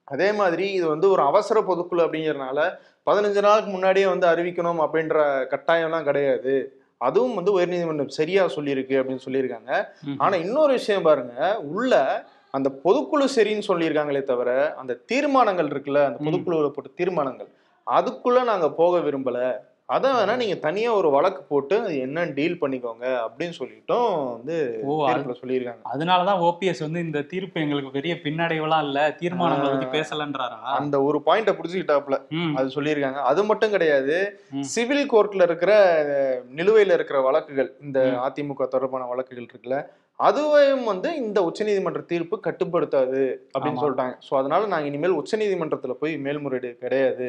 அதே 0.07 0.27
மாதிரி 0.37 0.65
இது 0.73 0.85
வந்து 0.89 1.07
ஒரு 1.13 1.21
அவசர 1.29 1.59
பொதுக்குழு 1.67 2.03
அப்படிங்கறதுனால 2.03 2.59
பதினஞ்சு 3.07 3.41
நாளுக்கு 3.41 3.71
முன்னாடியே 3.71 4.05
வந்து 4.05 4.27
அறிவிக்கணும் 4.27 4.79
அப்படின்ற 4.85 5.17
கட்டாயம்லாம் 5.53 6.03
கிடையாது 6.03 6.53
அதுவும் 6.97 7.35
வந்து 7.35 7.51
உயர்நீதிமன்றம் 7.59 8.15
சரியா 8.19 8.47
சொல்லியிருக்கு 8.47 8.95
அப்படின்னு 8.99 9.25
சொல்லியிருக்காங்க. 9.25 9.71
ஆனா 10.17 10.35
இன்னொரு 10.35 10.73
விஷயம் 10.73 11.03
பாருங்க 11.03 11.33
உள்ள 11.59 11.93
அந்த 12.51 12.69
பொதுக்குழு 12.83 13.25
சரின்னு 13.35 13.67
சொல்லியிருக்காங்களே 13.67 14.23
தவிர 14.23 14.49
அந்த 14.75 14.99
தீர்மானங்கள் 15.05 15.67
இருக்குல்ல 15.67 16.01
அந்த. 16.05 16.19
பொதுக்குழுவில் 16.25 16.71
போட்ட 16.71 16.91
தீர்மானங்கள் 16.95 17.49
அதுக்குள்ள 17.87 18.43
நாங்க 18.43 18.69
போக 18.71 18.99
விரும்பல 18.99 19.39
அதை 19.89 20.11
வேணா 20.11 20.35
நீங்க 20.35 20.55
தனியா 20.55 20.93
ஒரு 20.93 21.09
வழக்கு 21.09 21.41
போட்டு 21.43 21.75
அது 21.79 21.95
என்னன்னு 22.05 22.33
டீல் 22.33 22.61
பண்ணிக்கோங்க 22.61 23.05
அப்படின்னு 23.25 23.55
சொல்லிட்டும் 23.57 24.07
வந்து 24.31 24.55
சொல்லியிருக்காங்க. 25.41 25.83
அதனாலதான் 25.93 26.41
ஓபிஎஸ் 26.47 26.81
வந்து 26.85 26.99
இந்த 26.99 27.21
தீர்ப்பு 27.21 27.61
எங்களுக்கு 27.61 27.91
பெரிய 27.91 28.13
பின்னடைவெல்லாம் 28.23 28.83
இல்ல 28.83 29.01
தீர்மானங்களை 29.19 29.69
பத்தி 29.73 29.89
பேசலன்றாரா? 29.97 30.57
அந்த 30.79 31.01
ஒரு 31.01 31.19
பாயிண்ட 31.25 31.53
புடிச்சுக்கிட்டாப்ல 31.57 32.17
அது 32.55 32.75
சொல்லியிருக்காங்க. 32.77 33.21
அது 33.31 33.43
மட்டும் 33.43 33.69
கிடையாது. 33.69 34.17
சிவில் 34.73 35.11
கோர்ட்ல 35.11 35.47
இருக்கிற 35.49 35.71
நிலுவையில 36.55 36.97
இருக்கிற 36.99 37.19
வழக்குகள் 37.21 37.71
இந்த. 37.81 37.99
அதிமுக 38.27 38.67
தொடர்பான 38.67 39.05
வழக்குகள் 39.05 39.45
இருக்குல்ல 39.45 39.77
அதுவையும் 40.19 40.85
வந்து 40.89 41.09
இந்த 41.21 41.39
உச்சநீதிமன்ற 41.47 42.01
தீர்ப்பு 42.11 42.35
கட்டுப்படுத்தாது 42.45 43.21
அப்படின்னு. 43.53 43.81
சொல்லிட்டாங்க 43.83 44.15
சோ 44.27 44.33
அதனால 44.39 44.61
நாங்க 44.73 44.87
இனிமேல் 44.91 45.15
உச்சநீதிமன்றத்துல 45.21 45.93
போய் 46.01 46.13
மேல்முறையீடு 46.25 46.69
கிடையாது. 46.83 47.27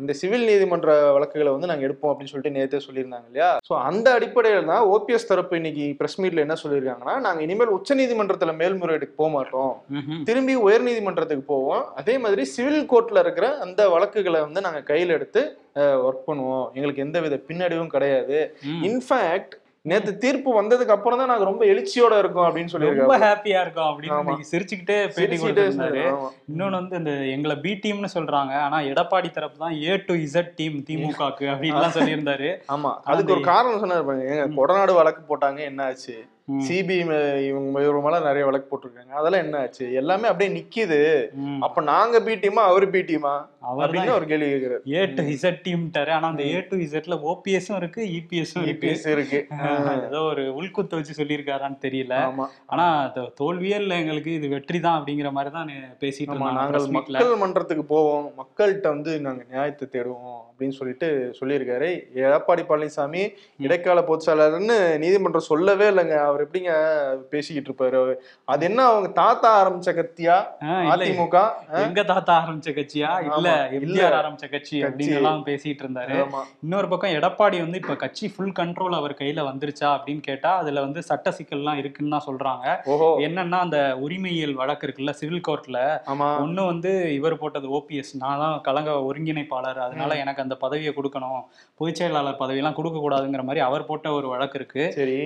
இந்த 0.00 0.12
சிவில் 0.20 0.46
நீதிமன்ற 0.50 0.94
வழக்குகளை 1.16 1.50
வந்து 1.54 1.70
நாங்க 1.70 1.86
எடுப்போம் 1.88 2.12
அப்படின்னு 2.12 2.32
சொல்லிட்டு 2.32 2.54
நேத்தே 2.56 2.80
சொல்லியிருந்தாங்க 2.86 3.28
இல்லையா 3.30 3.50
சோ 3.68 3.74
அந்த 3.90 4.06
அடிப்படையில் 4.18 4.70
தான் 4.72 4.86
ஓபிஎஸ் 4.94 5.30
தரப்பு 5.32 5.60
இன்னைக்கு 5.60 5.86
பிரஸ் 6.00 6.18
மீட்ல 6.22 6.44
என்ன 6.46 6.58
சொல்லியிருக்காங்கன்னா 6.64 7.16
நாங்க 7.26 7.42
இனிமேல் 7.46 7.74
உச்சநீதிமன்றத்துல 7.78 8.54
மேல்முறையீடுக்கு 8.62 9.20
போக 9.22 9.30
மாட்டோம். 9.36 9.74
திரும்பி 10.30 10.56
உயர்நீதிமன்றத்துக்கு 10.66 11.46
போவோம் 11.54 11.84
அதே 12.02 12.14
மாதிரி 12.26 12.44
சிவில் 12.56 12.90
கோர்ட்ல 12.92 13.24
இருக்கிற 13.26 13.48
அந்த 13.66 13.82
வழக்குகளை 13.96 14.40
வந்து 14.48 14.66
நாங்க 14.68 14.82
கையில 14.92 15.18
எடுத்து 15.18 15.42
ஒர்க் 16.06 16.28
பண்ணுவோம் 16.28 16.66
எங்களுக்கு 16.76 17.04
எந்த 17.04 17.18
வித 17.24 17.36
பின்னடைவும் 17.48 17.92
கிடையாது. 17.96 18.38
இன்ஃபேக்ட் 18.88 19.54
நேத்து 19.84 20.10
தீர்ப்பு 20.18 20.50
வந்ததுக்கு 20.58 20.94
அப்புறம் 20.94 21.18
தான் 21.18 21.30
நாங்க 21.30 21.44
ரொம்ப 21.44 21.64
எழுச்சியோட 21.64 22.18
இருக்கோம் 22.18 22.46
அப்படின்னு 22.48 22.72
ரொம்ப 22.72 22.74
சொல்லியிருக்காங்க 22.74 23.24
ஹாப்பியா 23.24 23.60
இருக்கும் 23.60 23.88
அப்படின்னு 23.90 24.50
சிரிச்சுக்கிட்டே 24.50 24.98
பேட்டி 25.16 25.36
கொடுத்திருந்தாரு. 25.36 26.02
இன்னொன்னு 26.52 26.78
வந்து 26.80 26.96
இந்த 26.96 27.12
எங்களை 27.34 27.56
பி 27.56 27.72
டீம்னு 27.84 28.10
சொல்றாங்க. 28.14 28.52
ஆனா 28.66 28.78
எடப்பாடி 28.90 29.30
தரப்பு 29.30 29.58
தான் 29.58 29.74
ஏ 29.82 29.96
டு 30.06 30.14
இசட் 30.26 30.52
டீம் 30.54 30.76
திமுகக்கு 30.90 31.46
அப்படின்லாம் 31.52 31.96
சொல்லியிருந்தாரு. 31.98 32.50
ஆமா. 32.76 32.92
அதுக்கு 33.04 33.34
ஒரு 33.36 33.40
காரணம் 33.50 33.82
சொன்னாரு 33.84 34.06
பாருங்க. 34.10 34.46
கொடநாடு 34.60 34.94
வழக்கு 35.00 35.22
போட்டாங்க 35.30 35.58
என்ன 35.70 35.82
ஆச்சு? 35.84 36.16
ம். 36.52 36.62
சிபி 36.66 36.94
இவங்க 37.00 37.16
இவங்க 37.48 38.00
மேல 38.06 38.18
நிறைய 38.28 38.44
வழக்கு 38.48 38.68
போட்டிருக்காங்க. 38.70 39.12
அதெல்லாம் 39.20 39.44
என்ன 39.44 39.58
ஆச்சு? 39.64 39.86
எல்லாமே 40.00 40.28
அப்படியே 40.30 40.50
நிக்குது. 40.58 41.00
அப்ப 41.66 41.82
நாங்க 41.92 42.16
பி 42.28 42.34
டீமா 42.44 42.62
அவரு 42.70 42.88
பி 42.94 43.02
டீமா? 43.10 43.34
அப்படின்னு 43.82 44.14
ஒரு 44.18 44.26
கேள்வி 44.30 44.46
கேக்குறாரு. 44.52 44.82
ஏ 44.94 45.00
டு 45.16 45.22
இசட் 45.34 45.60
டீம்ட்டாரு. 45.66 46.10
ஆனா 46.16 46.26
அந்த 46.32 46.44
ஏ 46.52 46.60
டு 46.70 46.76
இசட்ல 46.86 47.16
ஓபிஎஸும் 47.30 47.78
இருக்கு 47.80 48.00
இபிஎஸும் 48.18 48.64
இபிஎஸ் 48.72 49.06
இருக்கு. 49.14 49.40
ஏதோ 50.08 50.20
ஒரு 50.30 50.44
உள்குத்து 50.60 50.98
வச்சு 50.98 51.18
சொல்லியிருக்காரான்னு 51.20 51.78
தெரியல. 51.84 52.16
ஆனா 52.74 52.86
தோல்வியே 53.40 53.76
இல்லை 53.82 53.98
எங்களுக்கு. 54.02 54.32
இது 54.38 54.48
வெற்றி 54.56 54.80
தான் 54.86 54.98
அப்படிங்கிற 54.98 55.30
மாதிரி 55.38 55.52
தான் 55.58 55.70
பேசிட்டு 56.02 56.34
ஆமா 56.36 56.48
இருந்தாங்க 56.48 56.74
நாங்கள். 56.74 56.96
மக்கள் 56.98 57.40
மன்றத்துக்கு 57.44 57.84
போவோம். 57.94 58.26
மக்கள்கிட்ட 58.40 58.88
வந்து 58.96 59.14
நாங்க 59.26 59.42
நியாயத்தை 59.52 59.86
தேடுவோம் 59.94 60.40
அப்படின்னு 60.48 60.78
சொல்லிட்டு 60.80 61.08
சொல்லியிருக்காரு. 61.40 61.90
எடப்பாடி 62.24 62.64
பழனிசாமி 62.70 63.22
இடைக்கால 63.66 64.00
பொதுச்செயலாளர்னு 64.10 64.78
நீதிமன்றம் 65.04 65.48
சொல்லவே 65.52 65.88
இல்லைங்க. 65.92 66.18
அவர் 66.30 66.41
எப்படிங்க 66.44 66.72
பேசிக்கிட்டு 67.32 67.68
இருப்பாரு? 67.70 68.00
அது 68.52 68.62
என்ன 68.68 68.80
அவங்க 68.90 69.08
தாத்தா 69.20 69.50
ஆரம்பிச்ச 69.60 69.90
கத்தியா 70.00 70.36
அதிமுக? 70.92 71.40
எங்க 71.84 72.02
தாத்தா 72.12 72.32
ஆரம்பிச்ச 72.42 72.70
கட்சியா? 72.78 73.10
இல்ல 73.28 73.48
எம்ஜிஆர். 73.78 74.16
ஆரம்பிச்ச 74.20 74.48
கட்சி. 74.54 74.76
அப்படின்னு 74.86 75.18
எல்லாம் 75.20 75.44
பேசிட்டு 75.48 75.84
இருந்தாரு. 75.84 76.16
இன்னொரு 76.64 76.88
பக்கம் 76.92 77.16
எடப்பாடி 77.18 77.58
வந்து 77.64 77.80
இப்ப 77.82 77.96
கட்சி 78.04 78.28
ஃபுல் 78.34 78.54
கண்ட்ரோல் 78.60 78.98
அவர் 79.00 79.14
கையில 79.20 79.46
வந்துருச்சா 79.50 79.88
அப்படின்னு 79.96 80.22
கேட்டா 80.28 80.52
அதுல 80.62 80.84
வந்து 80.86 81.02
சட்ட 81.10 81.34
சிக்கல்லாம் 81.38 81.80
இருக்குன்னு 81.82 82.14
தான் 82.16 82.26
சொல்றாங்க. 82.28 82.66
என்னன்னா 83.28 83.60
அந்த 83.66 83.80
உரிமையியல் 84.06 84.54
வழக்கு 84.62 84.86
இருக்குல்ல 84.86 85.14
சிவில் 85.20 85.46
கோர்ட்ல 85.48 85.78
ஒண்ணு 86.44 86.62
வந்து 86.72 86.90
இவர் 87.18 87.40
போட்டது 87.42 87.68
ஓபிஎஸ் 87.78 88.12
நான் 88.22 88.42
தான் 88.44 88.56
கலங்க 88.68 88.90
ஒருங்கிணைப்பாளர். 89.08 89.80
அதனால 89.86 90.16
எனக்கு 90.24 90.44
அந்த 90.44 90.54
பதவியை 90.64 90.94
கொடுக்கணும். 90.96 91.40
பொதுச் 91.80 91.98
செயலாளர் 92.00 92.40
பதவியெல்லாம் 92.42 92.76
கொடுக்க 92.78 92.98
கூடாதுங்கிற 92.98 93.42
மாதிரி 93.48 93.62
அவர் 93.68 93.88
போட்ட 93.90 94.10
ஒரு 94.18 94.26
வழக்கு 94.32 94.58
இருக்கு. 94.60 94.84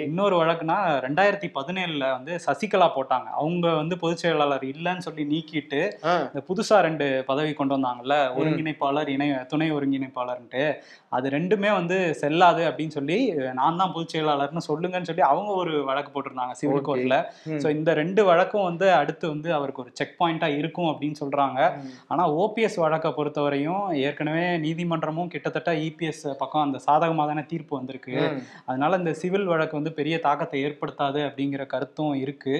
இன்னொரு 0.08 0.36
வழக்குனா 0.42 0.76
ரெண்டாயிரத்தி 1.04 1.48
பதினேழுல 1.56 2.04
வந்து 2.16 2.32
சசிகலா 2.46 2.88
போட்டாங்க 2.96 3.28
அவங்க 3.40 3.66
வந்து 3.80 3.96
பொதுச் 4.02 4.22
செயலாளர் 4.24 4.64
இல்லைன்னு 4.72 5.06
சொல்லி 5.06 5.24
நீக்கிட்டு 5.32 5.80
இந்த 6.28 6.42
புதுசா 6.48 6.78
ரெண்டு 6.88 7.08
பதவி 7.30 7.52
கொண்டு 7.60 7.76
வந்தாங்கல்ல 7.76 8.16
ஒருங்கிணைப்பாளர் 8.38 9.10
இணை 9.14 9.28
துணை 9.52 9.68
ஒருங்கிணைப்பாளர்ன்ட்டு 9.76 10.64
அது 11.16 11.26
ரெண்டுமே 11.36 11.70
வந்து 11.78 11.96
செல்லாது 12.20 12.62
அப்படின்னு 12.68 12.94
சொல்லி 12.96 13.16
நான் 13.58 13.78
தான் 13.80 13.92
பொதுச் 13.94 14.12
செயலாளர்னு 14.14 14.62
சொல்லுங்கன்னு 14.68 15.08
சொல்லி 15.10 15.24
அவங்க 15.32 15.50
ஒரு 15.62 15.72
வழக்கு 15.88 16.10
போட்டிருந்தாங்க 16.14 16.54
சிவில். 16.60 16.82
கோர்ட்ல. 16.88 17.16
ஸோ 17.62 17.66
இந்த 17.76 17.90
ரெண்டு 18.00 18.22
வழக்கும் 18.28 18.66
வந்து 18.68 18.86
அடுத்து 19.00 19.26
வந்து 19.34 19.48
அவருக்கு 19.58 19.82
ஒரு 19.84 19.90
செக் 19.98 20.16
பாயிண்டா 20.20 20.48
இருக்கும் 20.60 20.90
அப்படின்னு 20.92 21.18
சொல்றாங்க. 21.22 21.58
ஆனா 22.12 22.24
ஓபிஎஸ் 22.42 22.78
வழக்கை 22.84 23.10
பொறுத்தவரையும் 23.18 23.84
ஏற்கனவே 24.06 24.44
நீதிமன்றமும் 24.64 25.30
கிட்டத்தட்ட 25.34 25.72
இபிஎஸ் 25.86 26.24
பக்கம் 26.42 26.64
அந்த 26.66 26.80
சாதகமாக 26.86 27.26
தானே 27.30 27.44
தீர்ப்பு 27.52 27.74
வந்திருக்கு. 27.78 28.16
அதனால 28.68 28.98
இந்த 29.02 29.14
சிவில் 29.22 29.50
வழக்கு 29.52 29.78
வந்து 29.80 29.92
பெரிய 30.00 30.16
தாக்கத்தை 30.26 30.60
ஏற்படுத்தாது 30.86 31.20
அப்படிங்கிற 31.28 31.66
கருத்தும் 31.66 32.14
இருக்கு. 32.14 32.56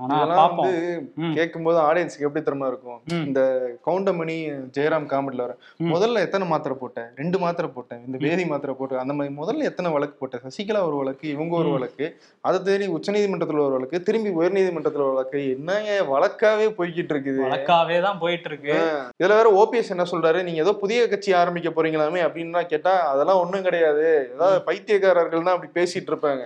பார்ப்போம் 0.00 0.66
வந்து. 0.66 1.32
கேட்கும்போது 1.36 1.78
ஆடியன்ஸ்க்கு 1.86 2.26
எப்படி 2.26 2.42
திறமை 2.46 2.66
இருக்கும். 2.70 2.98
இந்த 3.28 3.40
கவுண்டமணி 3.86 4.36
ஜெயராம் 4.76 5.08
காமெடியில் 5.12 5.42
வர. 5.44 5.54
முதல்ல 5.92 6.22
எத்தனை 6.26 6.44
மாத்திரை 6.50 6.74
போட்டேன்? 6.82 7.08
ரெண்டு 7.20 7.38
மாத்திரை 7.44 7.68
போட்டேன். 7.76 8.02
இந்த 8.06 8.18
வேதி 8.24 8.44
மாத்திரை 8.52 8.74
போட்டேன். 8.80 9.00
அந்த 9.04 9.14
மாதிரி 9.18 9.32
முதல்ல 9.40 9.68
எத்தனை 9.70 9.90
வழக்கு 9.96 10.16
போட்டேன்? 10.20 10.42
சசிகலா 10.46 10.82
ஒரு 10.88 10.96
வழக்கு 11.00 11.26
இவங்க 11.34 11.54
ஒரு. 11.60 11.72
வழக்கு 11.76 12.06
அதை 12.48 12.58
தேடி 12.68 12.86
உச்சநீதிமன்றத்துல 12.96 13.64
ஒரு 13.66 13.74
வழக்கு 13.76 14.00
திரும்பி 14.08 14.32
உயர்நீதிமன்றத்துல 14.38 15.04
ஒரு 15.06 15.16
வழக்கு. 15.16 15.42
என்னங்க 15.54 15.96
வழக்காவே 16.12 16.68
போய்கிட்டு 16.78 17.14
இருக்குது. 17.14 17.42
வழக்காவே 17.46 17.98
தான் 18.06 18.20
போயிட்டு 18.22 18.48
இருக்கு 18.52 18.76
இதுல 19.20 19.40
வேற 19.40 19.50
ஓபிஎஸ் 19.62 19.92
என்ன 19.96 20.06
சொல்றாரு? 20.12 20.42
நீங்க 20.48 20.62
ஏதோ 20.66 20.76
புதிய 20.84 21.08
கட்சி 21.14 21.36
ஆரம்பிக்க 21.40 21.72
போறீங்களாமே? 21.78 22.22
அப்படின்னு 22.28 22.64
கேட்டா 22.74 22.94
அதெல்லாம் 23.12 23.42
ஒண்ணும் 23.42 23.66
கிடையாது. 23.68 24.06
ஏதாவது 24.36 24.62
பைத்தியக்காரர்கள் 24.70 25.46
தான் 25.46 25.56
அப்படி 25.56 25.72
பேசிட்டு 25.80 26.10
இருப்பாங்க. 26.12 26.44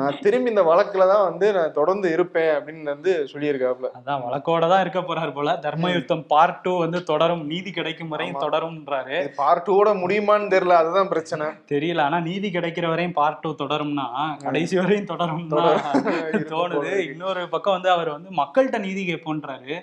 நான் 0.00 0.20
திரும்பி 0.26 0.54
இந்த 0.54 0.64
வழக்குல 0.70 1.10
தான் 1.14 1.26
வந்து 1.30 1.48
நான் 1.58 1.76
தொடர்ந்து 1.80 2.08
இருப்பேன் 2.16 2.52
அப்படின்னு 2.56 2.90
வந்து 2.94 3.12
சொல்லியிருக்காப்ல 3.32 3.88
அதான் 3.98 4.22
வழக்கோட 4.24 4.64
தான் 4.72 4.82
இருக்க 4.84 5.00
போறாரு 5.02 5.32
போல. 5.36 5.50
தர்ம 5.64 5.90
யுத்தம் 5.94 6.24
பார்ட் 6.32 6.60
டூ 6.64 6.72
வந்து 6.82 6.98
தொடரும் 7.10 7.44
நீதி 7.52 7.70
கிடைக்கும் 7.78 8.12
வரையும். 8.12 8.40
தொடரும்ன்றாரு. 8.44 9.16
பார்ட் 9.40 9.64
டூட 9.68 9.88
முடியுமான்னு 10.02 10.52
தெரியல 10.54 10.76
அதுதான் 10.82 11.10
பிரச்சனை. 11.12 11.46
தெரியல 11.72 12.04
ஆனா 12.06 12.18
நீதி 12.28 12.48
கிடைக்கிற 12.56 12.86
வரையும் 12.92 13.16
பார்ட் 13.20 13.40
டூ 13.42 13.50
தொடரும்னா 13.62 14.06
கடைசி 14.44 14.76
வரையும் 14.80 15.10
தொடரும். 15.12 15.44
தோணுது. 16.52 16.92
இன்னொரு 17.10 17.42
பக்கம் 17.52 17.76
வந்து 17.76 17.90
அவர் 17.94 18.10
வந்து 18.14 18.30
மக்கள்கிட்ட 18.40 18.78
நீதி 18.86 19.02
கேட்போன்றாரு. 19.08 19.74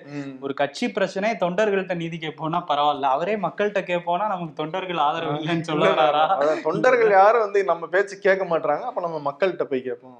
ஒரு 0.44 0.54
கட்சி 0.60 0.86
பிரச்சனை 0.96 1.30
தொண்டர்கள்ட்ட 1.42 1.94
நீதி 2.02 2.18
கேட்போம்னா 2.24 2.60
பரவாயில்ல. 2.70 3.08
அவரே 3.16 3.36
மக்கள்கிட்ட 3.46 3.82
கேட்போம்னா 3.90 4.26
நமக்கு 4.34 4.54
தொண்டர்கள் 4.60 5.02
ஆதரவு 5.06 5.38
இல்லைன்னு 5.40 5.68
சொல்ல 5.70 5.86
வராரா 5.92 6.24
அதான் 6.36 6.64
தொண்டர்கள் 6.68 7.12
யாரும் 7.18 7.44
வந்து 7.46 7.62
நம்ம 7.70 7.86
பேச்சு 7.94 8.14
கேட்க 8.26 8.44
மாட்டாங்க 8.52 8.84
அப்ப 8.90 9.06
நம்ம 9.06 9.20
மக்கள்கிட்ட 9.28 9.64
போய் 9.70 9.86
கேட்போம். 9.88 10.18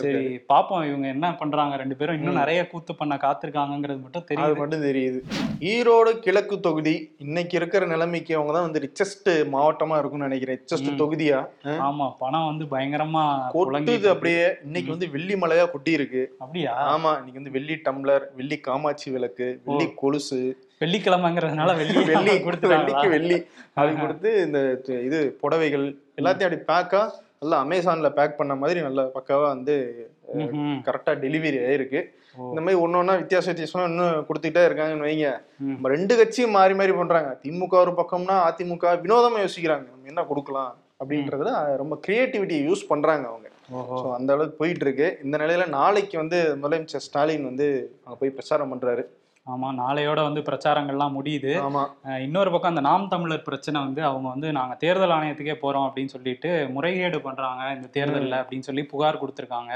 சரி 0.00 0.22
பாப்போம் 0.50 0.84
இவங்க 0.88 1.06
என்ன 1.14 1.26
பண்றாங்க 1.40 1.76
ரெண்டு 1.76 1.95
பேரும் 1.98 2.16
இன்னும். 2.18 2.38
நிறைய 2.38 2.60
கூத்து 2.66 2.92
பண்ண 2.94 3.14
காத்திருக்காங்கிறது 3.22 4.00
மட்டும் 4.02 4.22
அது 4.22 4.28
தெரியுது. 4.30 4.58
மட்டும் 4.60 4.84
தெரியுது. 4.86 5.18
ஈரோடு 5.70 6.12
கிழக்கு 6.18 6.56
தொகுதி 6.60 6.94
இன்னைக்கு 7.18 7.54
இருக்கிற 7.56 7.86
நிலைமைக்கு 7.86 8.32
அவங்க 8.36 8.52
தான் 8.52 8.66
வந்து 8.66 8.82
ரிச்சஸ்ட் 8.84 9.30
மாவட்டமா 9.54 9.98
இருக்கும்னு 9.98 10.28
நினைக்கிறேன். 10.28 10.58
ரிச்சஸ்ட். 10.58 10.90
தொகுதியா? 11.00 11.40
ஆமா 11.86 12.06
பணம் 12.18 12.48
வந்து 12.50 12.66
பயங்கரமா 12.72 13.24
கொட்டுது 13.54 14.08
அப்படியே. 14.14 14.46
இன்னைக்கு 14.66 14.90
வந்து 14.90 15.08
வெள்ளி 15.14 15.36
மலையா 15.36 15.66
கொட்டி 15.70 15.92
இருக்கு 15.92 16.22
அப்படியா? 16.40 16.74
ஆமா 16.92 17.12
இன்னைக்கு 17.18 17.40
வந்து 17.40 17.56
வெள்ளி 17.56 17.76
டம்ளர் 17.86 18.26
வெள்ளி 18.36 18.58
காமாட்சி 18.60 19.10
விளக்கு 19.10 19.48
வெள்ளி 19.66 19.88
கொலுசு. 19.96 20.40
வெள்ளிக்கிழமைங்கிறதுனால 20.80 21.74
வெள்ளி 21.76 22.00
வெள்ளி 22.10 22.32
கொடுத்துட்டாங்களா? 22.40 22.80
வெள்ளிக்கு 22.80 23.12
வெள்ளி. 23.14 23.38
அது 23.74 23.90
கொடுத்து 23.96 24.30
இந்த 24.42 24.58
இது 25.06 25.20
புடவைகள் 25.40 25.86
எல்லாத்தையும் 26.18 26.48
அப்படி 26.48 26.66
பேக்கா 26.68 27.00
நல்லா 27.42 27.56
அமேசான்ல 27.64 28.08
பேக் 28.18 28.38
பண்ண 28.38 28.52
மாதிரி 28.60 28.80
நல்லா 28.86 29.02
பக்காவா 29.16 29.46
வந்து 29.54 29.74
ம்ஹும். 30.38 30.78
கரெக்டா 30.86 31.12
டெலிவரி 31.24 31.58
ஆயிருக்கு. 31.66 32.00
இந்த 32.50 32.60
மாதிரி 32.64 32.78
ஒன்னொன்னா 32.84 33.14
வித்தியாச 33.20 33.46
வித்தியாசமா 33.50 33.84
இன்னும் 33.90 34.24
கொடுத்துட்டே 34.28 34.62
இருக்காங்கன்னு 34.68 35.06
வைங்க. 35.08 35.28
நம்ம 35.74 35.90
ரெண்டு 35.94 36.14
கட்சியும் 36.20 36.56
மாறி 36.56 36.74
மாறி 36.80 36.94
பண்றாங்க. 37.00 37.30
திமுக 37.44 37.76
ஒரு 37.84 37.92
பக்கம்னா 38.00 38.36
அதிமுக 38.48 38.94
வினோதமா 39.04 39.38
யோசிக்கிறாங்க. 39.44 39.86
நம்ம 39.92 40.10
என்ன 40.12 40.24
கொடுக்கலாம் 40.30 40.72
அப்படின்றதுல 41.00 41.52
ரொம்ப 41.82 41.94
கிரியேட்டிவிட்டி 42.06 42.58
யூஸ் 42.68 42.82
பண்றாங்க 42.92 43.26
அவங்க. 43.32 43.48
ஸோ 44.00 44.06
அந்த 44.18 44.30
அளவுக்கு 44.34 44.60
போயிட்டு 44.62 44.84
இருக்கு. 44.86 45.08
இந்த 45.24 45.36
நிலையில 45.42 45.64
நாளைக்கு 45.78 46.16
வந்து 46.22 46.40
முதலமைச்சர் 46.62 47.06
ஸ்டாலின் 47.06 47.48
வந்து 47.50 47.66
அங்க 48.04 48.16
போய் 48.20 48.36
பிரச்சாரம் 48.36 48.72
பண்றாரு. 48.74 49.04
ஆமா 49.46 49.68
நாளையோட 49.80 50.20
வந்து 50.26 50.40
பிரச்சாரங்கள்லாம் 50.46 51.14
முடியுது. 51.16 51.52
இன்னொரு 52.26 52.50
பக்கம் 52.52 52.72
அந்த 52.72 52.82
நாம் 52.88 53.10
தமிழர் 53.12 53.44
பிரச்சனை 53.48 53.78
வந்து 53.86 54.00
அவங்க 54.08 54.26
வந்து 54.34 54.48
நாங்க 54.58 54.74
தேர்தல் 54.84 55.14
ஆணையத்துக்கே 55.16 55.56
போறோம் 55.62 55.86
அப்படின்னு 55.88 56.14
சொல்லிட்டு 56.14 56.50
முறைகேடு 56.76 57.20
பண்றாங்க 57.26 57.62
இந்த 57.76 57.88
தேர்தல்ல 57.96 58.40
அப்படின்னு 58.42 58.68
சொல்லி 58.68 58.84
புகார் 58.92 59.20
கொடுத்திருக்காங்க. 59.22 59.72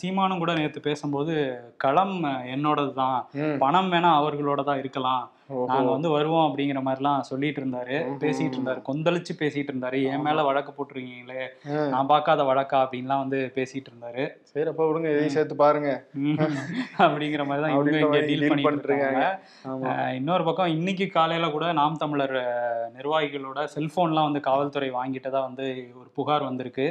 சீமானும் 0.00 0.42
கூட 0.42 0.54
நேத்து 0.60 0.88
பேசும்போது 0.88 1.34
களம் 1.84 2.16
என்னோடது 2.56 2.92
தான். 3.02 3.18
பணம் 3.64 3.90
வேணா 3.94 4.12
அவர்களோட 4.20 4.62
தான் 4.70 4.82
இருக்கலாம். 4.84 5.24
நாங்க 5.70 5.88
வந்து 5.90 6.08
வருவோம் 6.14 6.46
அப்படிங்கிற 6.46 6.80
மாதிரிலாம் 6.84 7.26
சொல்லிட்டு 7.28 7.60
இருந்தாரு. 7.60 7.96
பேசிட்டு 8.22 8.56
இருந்தாரு 8.56 8.80
கொந்தளிச்சு 8.86 9.32
பேசிட்டு 9.40 9.70
இருந்தாரு 9.72 9.98
என் 10.10 10.24
மேல 10.26 10.42
வழக்கு 10.46 10.72
போட்டிருக்கீங்களே 10.72 11.42
நான் 11.92 12.10
பார்க்காத 12.12 12.42
வழக்கா? 12.50 12.78
அப்படின்லாம் 12.84 13.22
வந்து 13.24 13.38
பேசிட்டு 13.56 13.90
இருந்தாரு 13.90 14.22
சரி 14.50 14.68
அப்ப 14.72 14.86
விடுங்க 14.88 15.08
இதையும் 15.12 15.34
சேர்த்து 15.34 15.56
பாருங்க. 15.62 15.90
அப்படிங்கிற 17.04 17.42
மாதிரி 17.46 17.62
தான் 17.64 17.74
இவங்க 17.74 17.98
இங்க 18.02 18.20
டீல் 18.28 18.44
பண்ணிட்டு 18.50 18.88
இருக்காங்க. 18.90 19.22
இன்னொரு 20.18 20.44
பக்கம் 20.44 20.74
இன்னைக்கு 20.76 21.06
காலையில 21.14 21.46
கூட 21.50 21.66
நாம் 21.80 22.00
தமிழர் 22.02 22.36
நிர்வாகிகளோட 22.96 23.60
செல்போன்லாம் 23.74 24.28
வந்து 24.28 24.42
காவல்துறை 24.48 24.90
வாங்கிட்டதா 24.98 25.42
வந்து 25.48 25.66
ஒரு 26.00 26.08
புகார் 26.18 26.48
வந்திருக்கு. 26.48 26.86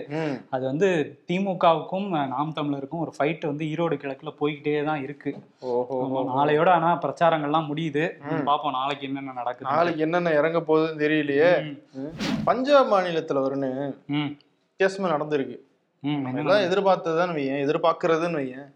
அது 0.55 0.63
வந்து 0.71 0.89
திமுகவுக்கும் 1.29 2.07
நாம் 2.33 2.55
தமிழருக்கும் 2.57 3.03
ஒரு 3.05 3.13
ஃபைட் 3.17 3.49
வந்து 3.51 3.65
ஈரோடு 3.71 3.97
கிழக்குல 4.03 4.33
போய்கிட்டே 4.41 4.75
தான் 4.89 5.03
இருக்கு. 5.05 5.31
நாளையோட 6.33 6.69
ஆனா 6.77 6.91
பிரச்சாரங்கள்லாம் 7.03 7.69
முடியுது. 7.71 8.05
பாப்போம் 8.45 8.71
நாளைக்கு 8.71 9.05
என்னென்ன 9.07 9.31
நடக்குது 9.31 9.71
நாளைக்கு 9.71 10.01
என்னென்ன 10.01 10.31
இறங்க 10.31 10.59
போகுதுன்னு 10.59 11.01
தெரியலையே. 11.01 11.79
பஞ்சாப் 12.43 12.93
மாநிலத்துல 12.93 13.37
வருன்னு 13.37 13.95
ம். 14.07 14.31
வித்தியாசமா 14.67 15.15
நடந்திருக்கு. 15.15 15.57
ம். 15.99 16.21
நம்ம 16.21 16.39
என்ன 16.39 16.59
எல்லாம் 16.59 16.71
எதிர்பார்த்ததுதான் 16.71 17.35
வையேன் 17.35 17.65
எதிர்பார்க்கறதுன்னு 17.65 18.39
வையேன். 18.41 18.71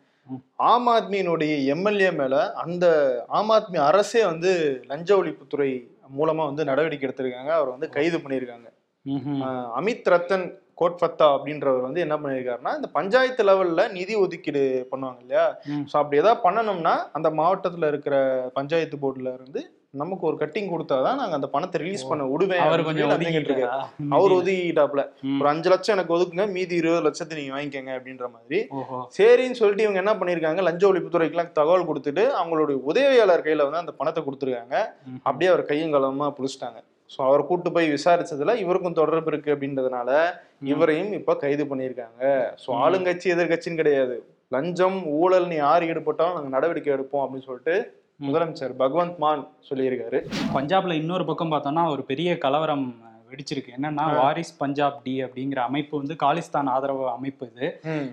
ஆம் 0.56 0.88
ஆத்மியினுடைய 0.88 1.66
எம்எல்ஏ 1.66 2.12
மேல 2.12 2.54
அந்த 2.54 2.86
ஆம் 3.28 3.50
ஆத்மி 3.50 3.78
அரசே 3.78 4.26
வந்து 4.26 4.84
லஞ்ச 4.88 5.24
ஒழிப்புத்துறை 5.24 5.88
மூலமா 6.18 6.46
வந்து 6.46 6.64
நடவடிக்கை 6.64 7.10
எடுத்திருக்காங்க. 7.10 7.50
அவர் 7.50 7.70
வந்து 7.70 7.90
கைது 7.90 8.18
பண்ணியிருக்காங்க. 8.18 8.76
அமித் 9.06 10.06
ரத்தன் 10.10 10.58
கோட்பத்தா 10.78 11.28
அப்படின்றவர் 11.36 11.88
வந்து 11.88 12.04
என்ன 12.06 12.16
பண்ணியிருக்காருன்னா 12.22 12.74
இந்த 12.80 12.90
பஞ்சாயத்து 12.98 13.48
லெவல்ல 13.50 13.84
நிதி 13.96 14.16
ஒதுக்கீடு 14.26 14.62
பண்ணுவாங்க 14.92 15.22
இல்லையா. 15.24 15.46
ஸோ 15.92 15.96
அப்படி 16.02 16.22
ஏதாவது 16.24 16.44
பண்ணணும்னா 16.46 16.96
அந்த 17.18 17.32
மாவட்டத்துல 17.40 17.90
இருக்கிற 17.94 18.16
பஞ்சாயத்து 18.60 19.02
போர்டுல 19.04 19.34
இருந்து 19.38 19.64
நமக்கு 20.00 20.24
ஒரு 20.30 20.38
கட்டிங் 20.42 20.72
கொடுத்தாதான் 20.72 21.20
நாங்க 21.20 21.36
அந்த 21.38 21.48
பணத்தை 21.54 21.78
ரிலீஸ் 21.84 22.04
பண்ண 22.10 22.24
விடுவேன் 22.32 22.64
அவர் 22.66 22.82
கொஞ்சம் 22.88 23.12
கேட்டிருக்காரு. 23.36 23.70
ஒதுக்கிட்டாரா? 23.70 24.10
அவர் 24.16 24.34
ஒதுக்கிட்டாப்ல. 24.38 25.04
ஒரு 25.40 25.48
அஞ்சு 25.52 25.70
லட்சம் 25.74 25.96
எனக்கு 25.96 26.14
ஒதுக்குங்க 26.16 26.46
மீதி 26.56 26.76
இருபது 26.82 27.06
லட்சத்தை 27.06 27.38
நீங்க 27.40 27.54
வாங்கிக்கங்க 27.56 27.94
அப்படின்ற 27.98 28.28
மாதிரி 28.34 28.60
சரின்னு 29.18 29.60
சொல்லிட்டு 29.62 29.86
இவங்க 29.86 30.02
என்ன 30.04 30.14
பண்ணிருக்காங்க 30.20 30.66
லஞ்ச 30.68 30.86
ஒழிப்புத்துறைக்கெல்லாம் 30.90 31.56
தகவல் 31.60 31.88
கொடுத்துட்டு 31.90 32.26
அவங்களுடைய 32.42 32.78
உதவியாளர் 32.92 33.46
கையில 33.48 33.68
வந்து 33.68 33.84
அந்த 33.84 33.96
பணத்தை 34.02 34.24
கொடுத்துருக்காங்க. 34.24 34.76
அப்படியே 35.28 35.52
அவர் 35.54 35.70
கையும் 35.72 35.96
களமா 35.96 36.30
புடிச்சிட்டாங்க 36.40 36.80
ஸோ 37.10 37.20
அவர் 37.26 37.42
கூட்டு 37.46 37.70
போய் 37.72 37.94
விசாரிச்சதுல 37.94 38.54
இவருக்கும் 38.58 38.98
தொடர்பு 38.98 39.30
இருக்கு 39.32 39.54
அப்படின்றதுனால 39.54 40.10
இவரையும் 40.68 41.12
இப்ப 41.14 41.36
கைது 41.38 41.64
பண்ணியிருக்காங்க 41.66 42.24
ஸோ. 42.64 42.70
ஆளுங்கட்சி 42.82 43.28
எதிர்கட்சின்னு 43.36 43.76
கிடையாது 43.76 44.16
லஞ்சம் 44.52 44.98
ஊழல் 45.18 45.48
நீ 45.48 45.56
யார் 45.60 45.88
ஈடுபட்டாலும் 45.88 46.38
நாங்க 46.38 46.52
நடவடிக்கை 46.56 46.92
எடுப்போம் 46.94 47.24
அப்படின்னு 47.24 47.48
சொல்லிட்டு. 47.48 47.76
முதலமைச்சர் 48.20 48.74
பகவந்த் 48.78 49.20
மான் 49.20 49.42
சொல்லியிருக்காரு 49.68 50.20
பஞ்சாப்ல 50.54 50.96
இன்னொரு 50.98 51.26
பக்கம் 51.26 51.52
பார்த்தோம்னா 51.52 51.84
ஒரு 51.92 52.04
பெரிய 52.06 52.30
கலவரம் 52.38 52.86
வெடிச்சிருக்கு 53.32 53.76
என்னன்னா 53.78 54.06
வாரிஸ் 54.18 54.58
பஞ்சாப் 54.58 55.04
டி 55.04 55.24
அப்படிங்கிற 55.24 55.60
அமைப்பு 55.62 55.98
வந்து 55.98 56.16
காலிஸ்தான் 56.24 56.70
ஆதரவு 56.70 57.10
அமைப்பு 57.10 57.52
இது. 57.52 57.68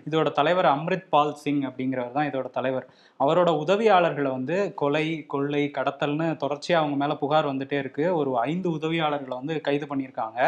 இதோட 0.09 0.33
தலைவர் 0.33 0.65
அம்ரித் 0.67 1.09
பால் 1.09 1.35
சிங் 1.35 1.63
அப்படிங்கிறவர் 1.63 2.13
தான் 2.13 2.31
இதோட 2.31 2.51
தலைவர் 2.51 2.87
அவரோட 3.21 3.51
உதவியாளர்களை 3.59 4.31
வந்து 4.31 4.57
கொலை 4.75 5.05
கொள்ளை 5.27 5.71
கடத்தல்னு 5.75 6.37
தொடர்ச்சியா 6.41 6.73
அவங்க 6.75 6.97
மேல 6.97 7.15
புகார் 7.15 7.47
வந்துட்டே 7.47 7.79
இருக்கு 7.79 8.17
ஒரு 8.17 8.39
ஐந்து 8.41 8.71
உதவியாளர்களை 8.71 9.35
வந்து 9.35 9.61
கைது 9.61 9.87
பண்ணியிருக்காங்க. 9.87 10.39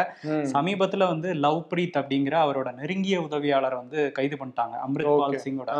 சமீபத்துல 0.51 1.07
வந்து 1.07 1.33
லவ் 1.37 1.67
பிரீத் 1.71 1.97
அப்படிங்கிற 1.97 2.35
அவரோட 2.41 2.75
நெருங்கிய 2.75 3.21
உதவியாளர் 3.21 3.75
வந்து 3.75 4.11
கைது 4.11 4.35
பண்ணிட்டாங்க 4.35 4.75
அம்ரித் 4.87 5.09
பால். 5.13 5.37
சிங்கோட. 5.45 5.71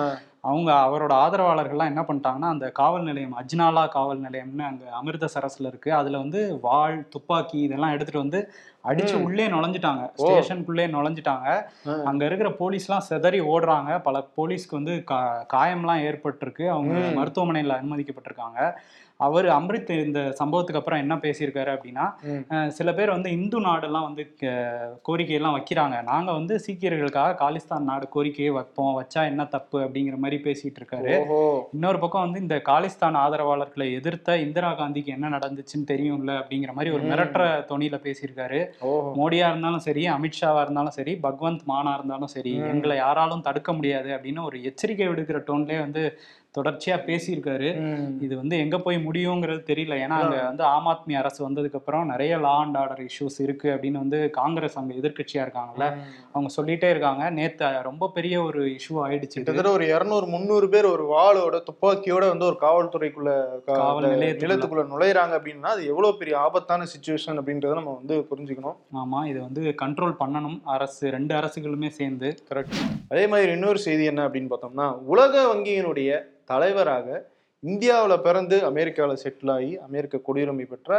அவங்க 0.44 0.72
அவரோட 0.86 1.14
ஆதரவாளர்கள்லாம் 1.24 1.86
என்ன 1.86 2.02
பண்ணிட்டாங்கன்னா 2.02 2.50
அந்த 2.50 2.70
காவல் 2.72 3.04
நிலையம் 3.04 3.36
அஜ்னாலா 3.38 3.88
காவல் 3.88 4.22
நிலையம்னு 4.22 4.62
அங்க 4.62 4.84
அமிர்தசரஸ்ல 5.00 5.66
இருக்கு. 5.66 5.94
அதுல 5.94 6.18
வந்து 6.18 6.60
வாள் 6.62 7.08
துப்பாக்கி 7.10 7.60
இதெல்லாம் 7.60 7.92
எடுத்துட்டு 7.92 8.20
வந்து 8.20 8.40
அடிச்சு. 8.84 9.24
உள்ளே 9.24 9.48
நுழைஞ்சிட்டாங்க. 9.48 10.04
ஸ்டேஷனுக்குள்ளே 10.18 10.86
நுழைஞ்சிட்டாங்க. 10.88 11.48
அங்க 12.06 12.26
இருக்கிற 12.26 12.50
போலீஸ்லாம் 12.60 13.08
சிதறி 13.10 13.42
ஓடுறாங்க. 13.42 14.00
பல 14.00 14.28
போலீஸ்க்கு 14.38 14.78
வந்து 14.80 15.04
கா 15.04 15.20
காயம்லாம் 15.54 16.04
ஏற்பட்டிருக்கு. 16.10 16.68
அவங்க. 16.70 16.94
மருத்துவமனையில் 17.16 17.78
அனுமதிக்கப்பட்டிருக்காங்க. 17.80 18.60
அவர் 19.20 19.46
அம்ரித் 19.46 19.92
இந்த 20.06 20.20
சம்பவத்துக்கு 20.40 20.80
அப்புறம் 20.80 21.00
என்ன 21.00 21.16
பேசியிருக்காரு 21.16 21.72
அப்படின்னா 21.76 22.68
சில 22.78 22.90
பேர் 22.94 23.10
வந்து 23.10 23.30
இந்து 23.38 23.60
நாடெல்லாம் 23.62 24.06
வந்து 24.08 24.24
கோரிக்கையெல்லாம் 25.08 25.56
வைக்கிறாங்க. 25.58 25.96
நாங்க 26.10 26.30
வந்து 26.32 26.56
சீக்கியர்களுக்காக 26.66 27.38
காலிஸ்தான் 27.40 27.88
நாடு 27.90 28.08
கோரிக்கையை 28.16 28.52
வைப்போம். 28.58 28.92
வச்சா 29.00 29.22
என்ன 29.32 29.46
தப்பு 29.56 29.78
அப்படிங்கிற 29.86 30.18
மாதிரி 30.24 30.38
பேசிட்டு 30.44 30.80
இருக்காரு 30.82 31.14
இன்னொரு 31.74 32.00
பக்கம் 32.00 32.26
வந்து 32.26 32.44
இந்த 32.46 32.58
காலிஸ்தான் 32.70 33.20
ஆதரவாளர்களை 33.24 33.88
எதிர்த்த 34.00 34.38
இந்திரா 34.46 34.72
காந்திக்கு 34.82 35.14
என்ன 35.18 35.34
நடந்துச்சுன்னு 35.38 35.90
தெரியும்ல 35.94 36.32
அப்படிங்கிற 36.42 36.74
மாதிரி 36.78 36.94
ஒரு. 36.96 37.04
மிரட்டுற 37.12 37.44
தொனியில 37.72 38.00
பேசியிருக்காரு. 38.06 38.62
மோடியா 39.20 39.46
இருந்தாலும் 39.52 39.86
சரி 39.88 40.06
அமித்ஷாவா 40.16 40.62
இருந்தாலும் 40.62 40.98
சரி 41.00 41.16
பகவந்த் 41.24 41.68
மானா 41.74 41.94
இருந்தாலும் 41.94 42.34
சரி. 42.38 42.56
எங்களை 42.74 42.98
யாராலும் 42.98 43.46
தடுக்க 43.48 43.74
முடியாது 43.74 44.10
அப்படின்னு 44.18 44.44
ஒரு 44.46 44.58
எச்சரிக்கை 44.64 45.08
விடுக்கிற 45.08 45.40
டோன்லயே 45.50 45.80
வந்து 45.80 46.04
தொடர்ச்சியா 46.58 46.98
பேசியிருக்காரு. 47.10 47.70
இது 48.26 48.34
வந்து 48.42 48.56
எங்க 48.64 48.78
போய் 48.86 48.98
முடியுங்கிறது 49.08 49.62
தெரியல. 49.72 49.96
ஏன்னா 50.06 50.18
அங்க 50.24 50.38
வந்து 50.50 50.64
ஆம் 50.74 50.88
ஆத்மி 50.92 51.16
அரசு 51.22 51.40
வந்ததுக்கு 51.48 51.80
அப்புறம் 51.82 52.12
நிறைய 52.14 52.38
லா 52.46 52.56
அண்ட் 52.64 52.78
ஆர்டர் 52.82 53.04
இஷ்யூஸ் 53.08 53.40
இருக்கு 53.46 53.68
அப்படின்னு 53.74 54.04
வந்து 54.04 54.20
காங்கிரஸ் 54.40 54.78
அங்க 54.82 54.94
எதிர்க்கட்சியா 55.02 55.44
இருக்காங்கல்ல 55.46 55.88
அவங்க 56.34 56.50
சொல்லிட்டே 56.58 56.90
இருக்காங்க. 56.94 57.24
நேத்து 57.40 57.66
ரொம்ப 57.90 58.12
பெரிய 58.18 58.36
ஒரு 58.48 58.62
இஷ்யூ 58.76 58.96
ஆயிடுச்சு. 59.06 59.38
கிட்டத்தட்ட 59.38 59.72
ஒரு 59.78 59.86
இருநூறு 59.96 60.28
முந்நூறு 60.34 60.70
பேர் 60.74 60.88
ஒரு 60.94 61.06
வாளோட 61.14 61.56
துப்பாக்கியோட 61.70 62.26
வந்து 62.34 62.48
ஒரு 62.50 62.58
காவல்துறைக்குள்ள 62.66 63.32
காவல். 63.72 64.08
நிலையத்துக்குள்ள. 64.16 64.86
நுழையிறாங்க 64.94 65.34
அப்படின்னா 65.40 65.72
அது 65.76 65.84
எவ்வளவு 65.92 66.20
பெரிய 66.22 66.36
ஆபத்தான 66.46 66.86
சுச்சுவேஷன் 66.94 67.40
அப்படின்றத 67.42 67.74
நம்ம 67.80 67.94
வந்து 68.00 68.16
புரிஞ்சுக்கணும். 68.32 68.78
ஆமா 69.02 69.20
இது 69.32 69.40
வந்து 69.48 69.62
கண்ட்ரோல் 69.84 70.16
பண்ணணும். 70.22 70.58
அரசு 70.76 71.12
ரெண்டு 71.16 71.36
அரசுகளுமே 71.42 71.92
சேர்ந்து. 72.00 72.30
கரெக்ட் 72.50 72.82
அதே 73.14 73.26
மாதிரி 73.34 73.52
இன்னொரு 73.58 73.80
செய்தி 73.86 74.06
என்ன 74.12 74.28
அப்படின்னு 74.28 74.52
பார்த்தோம்னா 74.54 74.88
உலக 75.14 75.46
வங்கியினுடைய 75.54 76.12
தலைவராக 76.48 77.08
இந்தியாவில் 77.64 78.24
பிறந்து 78.26 78.58
அமெரிக்காவில் 78.72 79.22
செட்டில் 79.24 79.52
ஆகி 79.56 79.72
அமெரிக்க 79.88 80.22
குடியுரிமை 80.28 80.66
பெற்ற 80.66 80.92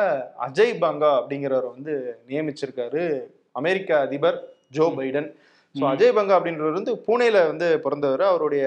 அஜய் 0.47 0.75
பங்கா 0.85 1.11
அப்படிங்கிறவர் 1.19 1.69
வந்து 1.75 1.93
நியமிச்சிருக்காரு 2.31 3.03
அமெரிக்க 3.61 3.91
அதிபர் 4.07 4.39
Joe 4.77 4.87
Biden. 4.97 5.29
So. 5.75 5.83
Ajay 5.93 6.17
Banga 6.17 6.35
அப்படின்றவர் 6.39 6.79
வந்து 6.79 6.93
பூனேல 7.07 7.39
வந்து 7.51 7.67
பிறந்தவர். 7.85 8.25
அவருடைய 8.31 8.65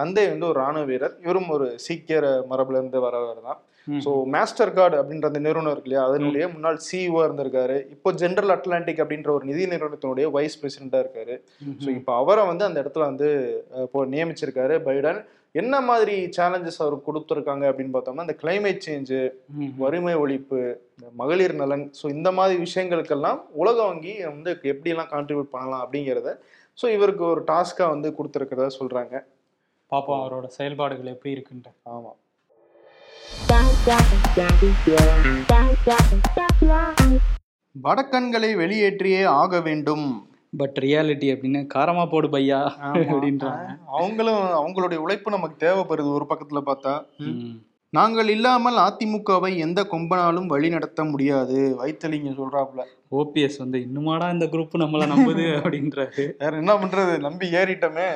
தந்தை 0.00 0.24
வந்து 0.30 0.48
ஒரு 0.50 0.58
ராணுவ 0.62 0.84
வீரர். 0.90 1.14
இவரும் 1.24 1.52
ஒரு 1.56 1.66
சீக்கியர் 1.86 2.28
மரபுல 2.50 2.78
இருந்து 2.80 3.00
வரவர் 3.06 3.46
தான். 3.48 3.60
ஸோ 4.04 4.10
மாஸ்டர் 4.34 4.74
கார்டு 4.76 4.96
அப்படின்ற 5.00 5.26
அந்த 5.30 5.40
நிறுவனம் 5.46 5.72
இருக்கு 5.72 5.88
இல்லையா? 5.88 6.04
அதனுடைய 6.08 6.44
முன்னாள் 6.52 6.78
சிஇஓ 6.86 7.18
இருந்திருக்காரு. 7.26 7.76
இப்போ 7.94 8.10
ஜென்ரல் 8.22 8.54
அட்லாண்டிக் 8.54 9.02
அப்படின்ற 9.04 9.30
ஒரு 9.36 9.44
நிதி 9.50 9.64
நிறுவனத்தினுடைய 9.72 10.26
வைஸ் 10.36 10.60
பிரசிடென்டா 10.60 11.00
இருக்காரு. 11.04 11.34
ஸோ 11.84 11.88
இப்போ 11.98 12.12
அவரை 12.22 12.44
வந்து 12.52 12.64
அந்த 12.68 12.78
இடத்துல 12.84 13.06
வந்து 13.10 13.28
இப்போ 13.86 14.02
நியமிச்சிருக்காரு 14.14 14.76
பைடன். 14.88 15.20
என்ன 15.60 15.74
மாதிரி 15.88 16.14
சேலஞ்சஸ் 16.36 16.80
அவர் 16.84 16.94
கொடுத்துருக்காங்க 17.06 17.64
அப்படின்னு 17.70 17.94
பார்த்தோம்னா 17.94 18.24
இந்த 18.26 18.36
கிளைமேட் 18.40 18.80
சேஞ்சு. 18.86 19.20
வறுமை 19.82 20.14
ஒழிப்பு 20.22 20.60
இந்த 20.94 21.08
மகளிர் 21.20 21.54
நலன். 21.60 21.84
ஸோ 21.98 22.04
இந்த 22.16 22.28
மாதிரி 22.38 22.56
விஷயங்களுக்கெல்லாம் 22.64 23.38
உலக 23.62 23.78
வங்கி 23.90 24.14
வந்து 24.32 24.50
எப்படியெல்லாம் 24.72 25.12
கான்ட்ரிபியூட் 25.14 25.54
பண்ணலாம் 25.54 25.84
அப்படிங்கிறத 25.84 26.32
ஸோ 26.78 26.86
இவருக்கு 26.96 27.24
ஒரு 27.32 27.42
டாஸ்காக 27.52 27.92
வந்து 27.94 28.10
கொடுத்துருக்கிறதா 28.18 28.70
சொல்கிறாங்க 28.80 29.14
பாப்போம் 29.92 30.20
அவரோட 30.22 30.46
செயல்பாடுகள் 30.58 31.14
எப்படி 31.14 31.34
இருக்குன்ட்டு. 31.36 31.72
ஆமாம் 31.94 32.18
வடக்கண்களை 37.74 38.50
வெளியேற்றியே 38.60 39.22
ஆக 39.40 39.60
வேண்டும். 39.68 40.08
பட் 40.56 40.78
ரியாலிட்டி 40.80 41.28
அப்படின்னு 41.34 41.66
காரமா 41.74 42.10
போடு 42.10 42.28
பையா 42.28 42.58
அப்படின்றாங்க. 42.80 43.78
அவங்களும் 43.86 44.42
அவங்களுடைய 44.42 44.94
உழைப்பு 44.94 45.30
நமக்கு 45.30 45.66
தேவைப்படுது 45.66 46.12
ஒரு 46.12 46.26
பக்கத்துல 46.28 46.62
பார்த்தா. 46.66 46.94
நாங்கள் 47.90 48.28
இல்லாமல் 48.28 48.76
அதிமுகவை 48.76 49.56
எந்த 49.56 49.82
கொம்பனாலும் 49.82 50.46
வழி 50.46 50.68
நடத்த 50.68 51.04
முடியாது. 51.04 51.76
வைத்தலிங்க 51.80 52.32
சொல்றாப்புல. 52.40 52.82
ஓபிஎஸ் 53.10 53.58
வந்து 53.58 53.78
இன்னுமாடா 53.78 54.32
இந்த 54.32 54.46
குரூப் 54.46 54.82
நம்மள 54.82 55.06
நம்புது 55.12 55.44
அப்படின்றாரு. 55.58 56.32
வேற 56.38 56.56
என்ன 56.56 56.74
பண்றது? 56.74 57.18
நம்பி 57.18 57.50
ஏறிட்டோமே. 57.50 58.08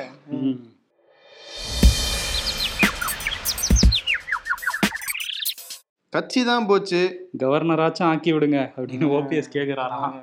கட்சி 6.09 6.43
தான் 6.43 6.65
போச்சு. 6.65 7.29
கவர்னராச்சும் 7.37 8.03
ஆக்கி 8.03 8.33
விடுங்க 8.33 8.59
அப்படின்னு 8.77 9.09
ஓபிஎஸ் 9.17 9.53
கேக்குறாராம். 9.53 10.15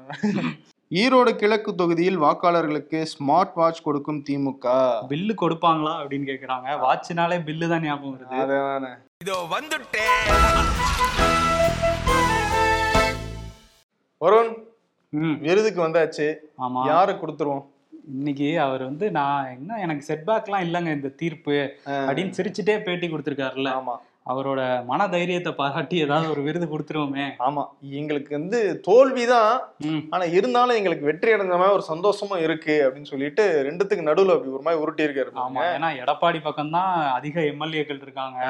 ஈரோடு 0.90 1.31
கிழக்கு 1.37 1.70
தொகுதியில் 1.75 2.18
வாக்காளர்களுக்கு 2.25 2.99
ஸ்மார்ட் 3.12 3.55
வாட்ச் 3.55 3.81
கொடுக்கும் 3.87 4.20
திமுக. 4.29 4.66
பில்லு 5.11 5.35
கொடுப்பாங்களா 5.40 5.92
அப்படின்னு 6.01 6.27
கேக்குறாங்க. 6.29 6.68
வாட்ச்னாலே 6.85 7.38
பில்லு 7.49 7.68
தான் 7.72 7.85
ஞாபகம் 7.87 8.12
வருது. 8.14 8.37
அதானே. 8.42 8.90
இதோ 9.25 9.37
வந்துட்டேன் 9.55 10.22
வருண் 14.20 14.53
விருதுக்கு 15.46 15.81
வந்தாச்சு. 15.87 16.29
ஆமா. 16.66 16.81
யாரு 16.92 17.12
கொடுத்துருவோம்? 17.12 17.64
இன்னைக்கு 18.14 18.49
அவர் 18.66 18.83
வந்து 18.90 19.07
நான் 19.11 19.51
என்ன 19.57 19.79
எனக்கு 19.85 20.05
செட்பேக்லாம் 20.11 20.64
இல்லைங்க 20.66 20.92
இந்த 20.99 21.09
தீர்ப்பு. 21.22 21.57
அப்படின்னு 22.07 22.37
சிரிச்சுட்டே 22.38 22.77
பேட்டி 22.88 23.09
கொடுத்துருக்காருல்ல. 23.09 23.72
ஆமா. 23.81 23.96
அவரோட 24.26 24.60
மன 24.84 25.08
தைரியத்தை 25.08 25.52
பாராட்டி 25.52 25.96
ஏதாவது 25.98 26.30
ஒரு 26.30 26.42
விருது 26.42 26.66
கொடுத்துருவோமே. 26.66 27.26
ஆமா. 27.38 27.62
எங்களுக்கு 27.90 28.32
வந்து 28.38 28.82
தோல்விதான். 28.86 29.52
ஆனா 30.10 30.24
இருந்தாலும் 30.32 30.76
எங்களுக்கு 30.76 31.04
வெற்றி 31.04 31.32
அடைஞ்ச 31.32 31.54
மாதிரி 31.54 31.72
ஒரு 31.72 31.82
சந்தோஷமும் 31.82 32.40
இருக்கு 32.40 32.82
அப்படின்னு 32.84 33.02
சொல்லிட்டு 33.02 33.62
ரெண்டுத்துக்கு 33.62 34.08
நடுவுல 34.08 34.34
அப்படி 34.34 34.50
ஒரு 34.50 34.62
மாதிரி 34.62 34.82
உருட்டி 34.82 35.02
இருக்காரு 35.02 35.32
ஆமா. 35.36 35.62
ஏன்னா 35.68 35.90
எடப்பாடி 36.02 36.40
பக்கம்தான் 36.44 36.90
அதிக 37.10 37.40
எம்எல்ஏக்கள் 37.40 38.02
இருக்காங்க. 38.02 38.40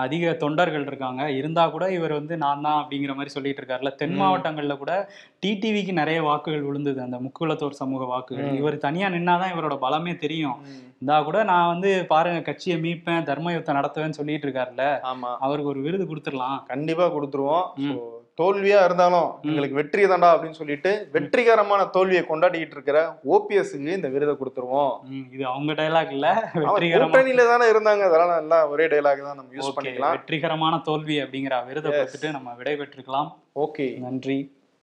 அதிக 0.00 0.32
தொண்டர்கள் 0.34 0.86
இருக்காங்க. 0.86 1.30
இருந்தா 1.30 1.68
கூட 1.68 1.92
இவர் 1.92 2.12
வந்து 2.12 2.36
நான் 2.36 2.60
தான் 2.60 2.80
அப்படிங்கிற 2.82 3.14
மாதிரி 3.14 3.28
சொல்லிட்டு 3.28 3.62
இருக்காருல்ல 3.62 3.94
தென். 3.94 4.18
மாவட்டங்கள்ல 4.20 4.76
கூட 4.78 4.92
டிடிவிக்கு 5.42 5.92
நிறைய 5.92 6.22
வாக்குகள் 6.22 6.62
விழுந்தது. 6.62 7.00
அந்த 7.02 7.18
முக்குளத்தோர் 7.18 7.80
சமூக 7.80 8.04
வாக்குகள். 8.04 8.54
இவர் 8.54 8.78
தனியா 8.78 9.08
நின்னாதான் 9.08 9.52
இவரோட 9.52 9.78
பலமே 9.80 10.16
தெரியும். 10.16 10.58
ம். 10.66 10.80
இந்தா 11.00 11.22
கூட 11.22 11.44
நான் 11.44 11.68
வந்து 11.68 12.06
பாருங்க 12.06 12.42
கட்சியை 12.42 12.80
மீட்பேன் 12.80 13.22
தர்ம 13.22 13.52
யுத்தம் 13.52 13.76
நடத்துவேன்னு 13.76 14.10
சொல்லிட்டு 14.10 14.46
இருக்காருல்ல 14.48 14.84
அவருக்கு 15.18 15.70
ஒரு 15.70 15.80
விருது 15.80 16.04
கொடுத்துடலாம். 16.04 16.66
கண்டிப்பா 16.66 17.06
கொடுத்துருவோம். 17.06 17.66
தோல்வியா 18.40 18.84
இருந்தாலும். 18.84 19.30
எங்களுக்கு 19.42 19.74
வெற்றி 19.74 20.04
தான்டா 20.04 20.28
அப்படின்னு 20.32 20.58
சொல்லிட்டு 20.60 21.08
வெற்றிகரமான 21.12 21.84
தோல்வியை 21.84 22.24
கொண்டாடிக்கிட்டு 22.28 22.76
இருக்கிற 22.76 23.20
ஓபிஎஸ்க்கு 23.24 23.96
இந்த 23.96 24.08
விருதை 24.08 24.34
கொடுத்துருவோம். 24.34 24.92
இது 25.32 25.46
அவங்க 25.46 25.72
டைலாக் 25.72 26.10
இல்ல. 26.10 26.50
கூட்டணியில 26.54 27.44
தானே 27.50 27.66
இருந்தாங்க. 27.72 28.02
அதெல்லாம் 28.08 28.40
எல்லாம் 28.40 28.70
ஒரே 28.70 28.86
டைலாக் 28.86 29.26
தான் 29.26 29.40
நம்ம 29.40 29.54
யூஸ் 29.58 29.76
பண்ணிக்கலாம். 29.78 30.10
வெற்றிகரமான 30.10 30.78
தோல்வி 30.78 31.22
அப்படிங்கிற 31.22 31.66
விருதை. 31.66 31.92
கொடுத்துட்டு 31.92 32.30
நம்ம 32.30 32.54
விடை 32.54 32.74
பெற்றுக்கலாம் 32.76 33.28
ஓகே 33.66 33.98
நன்றி. 33.98 34.58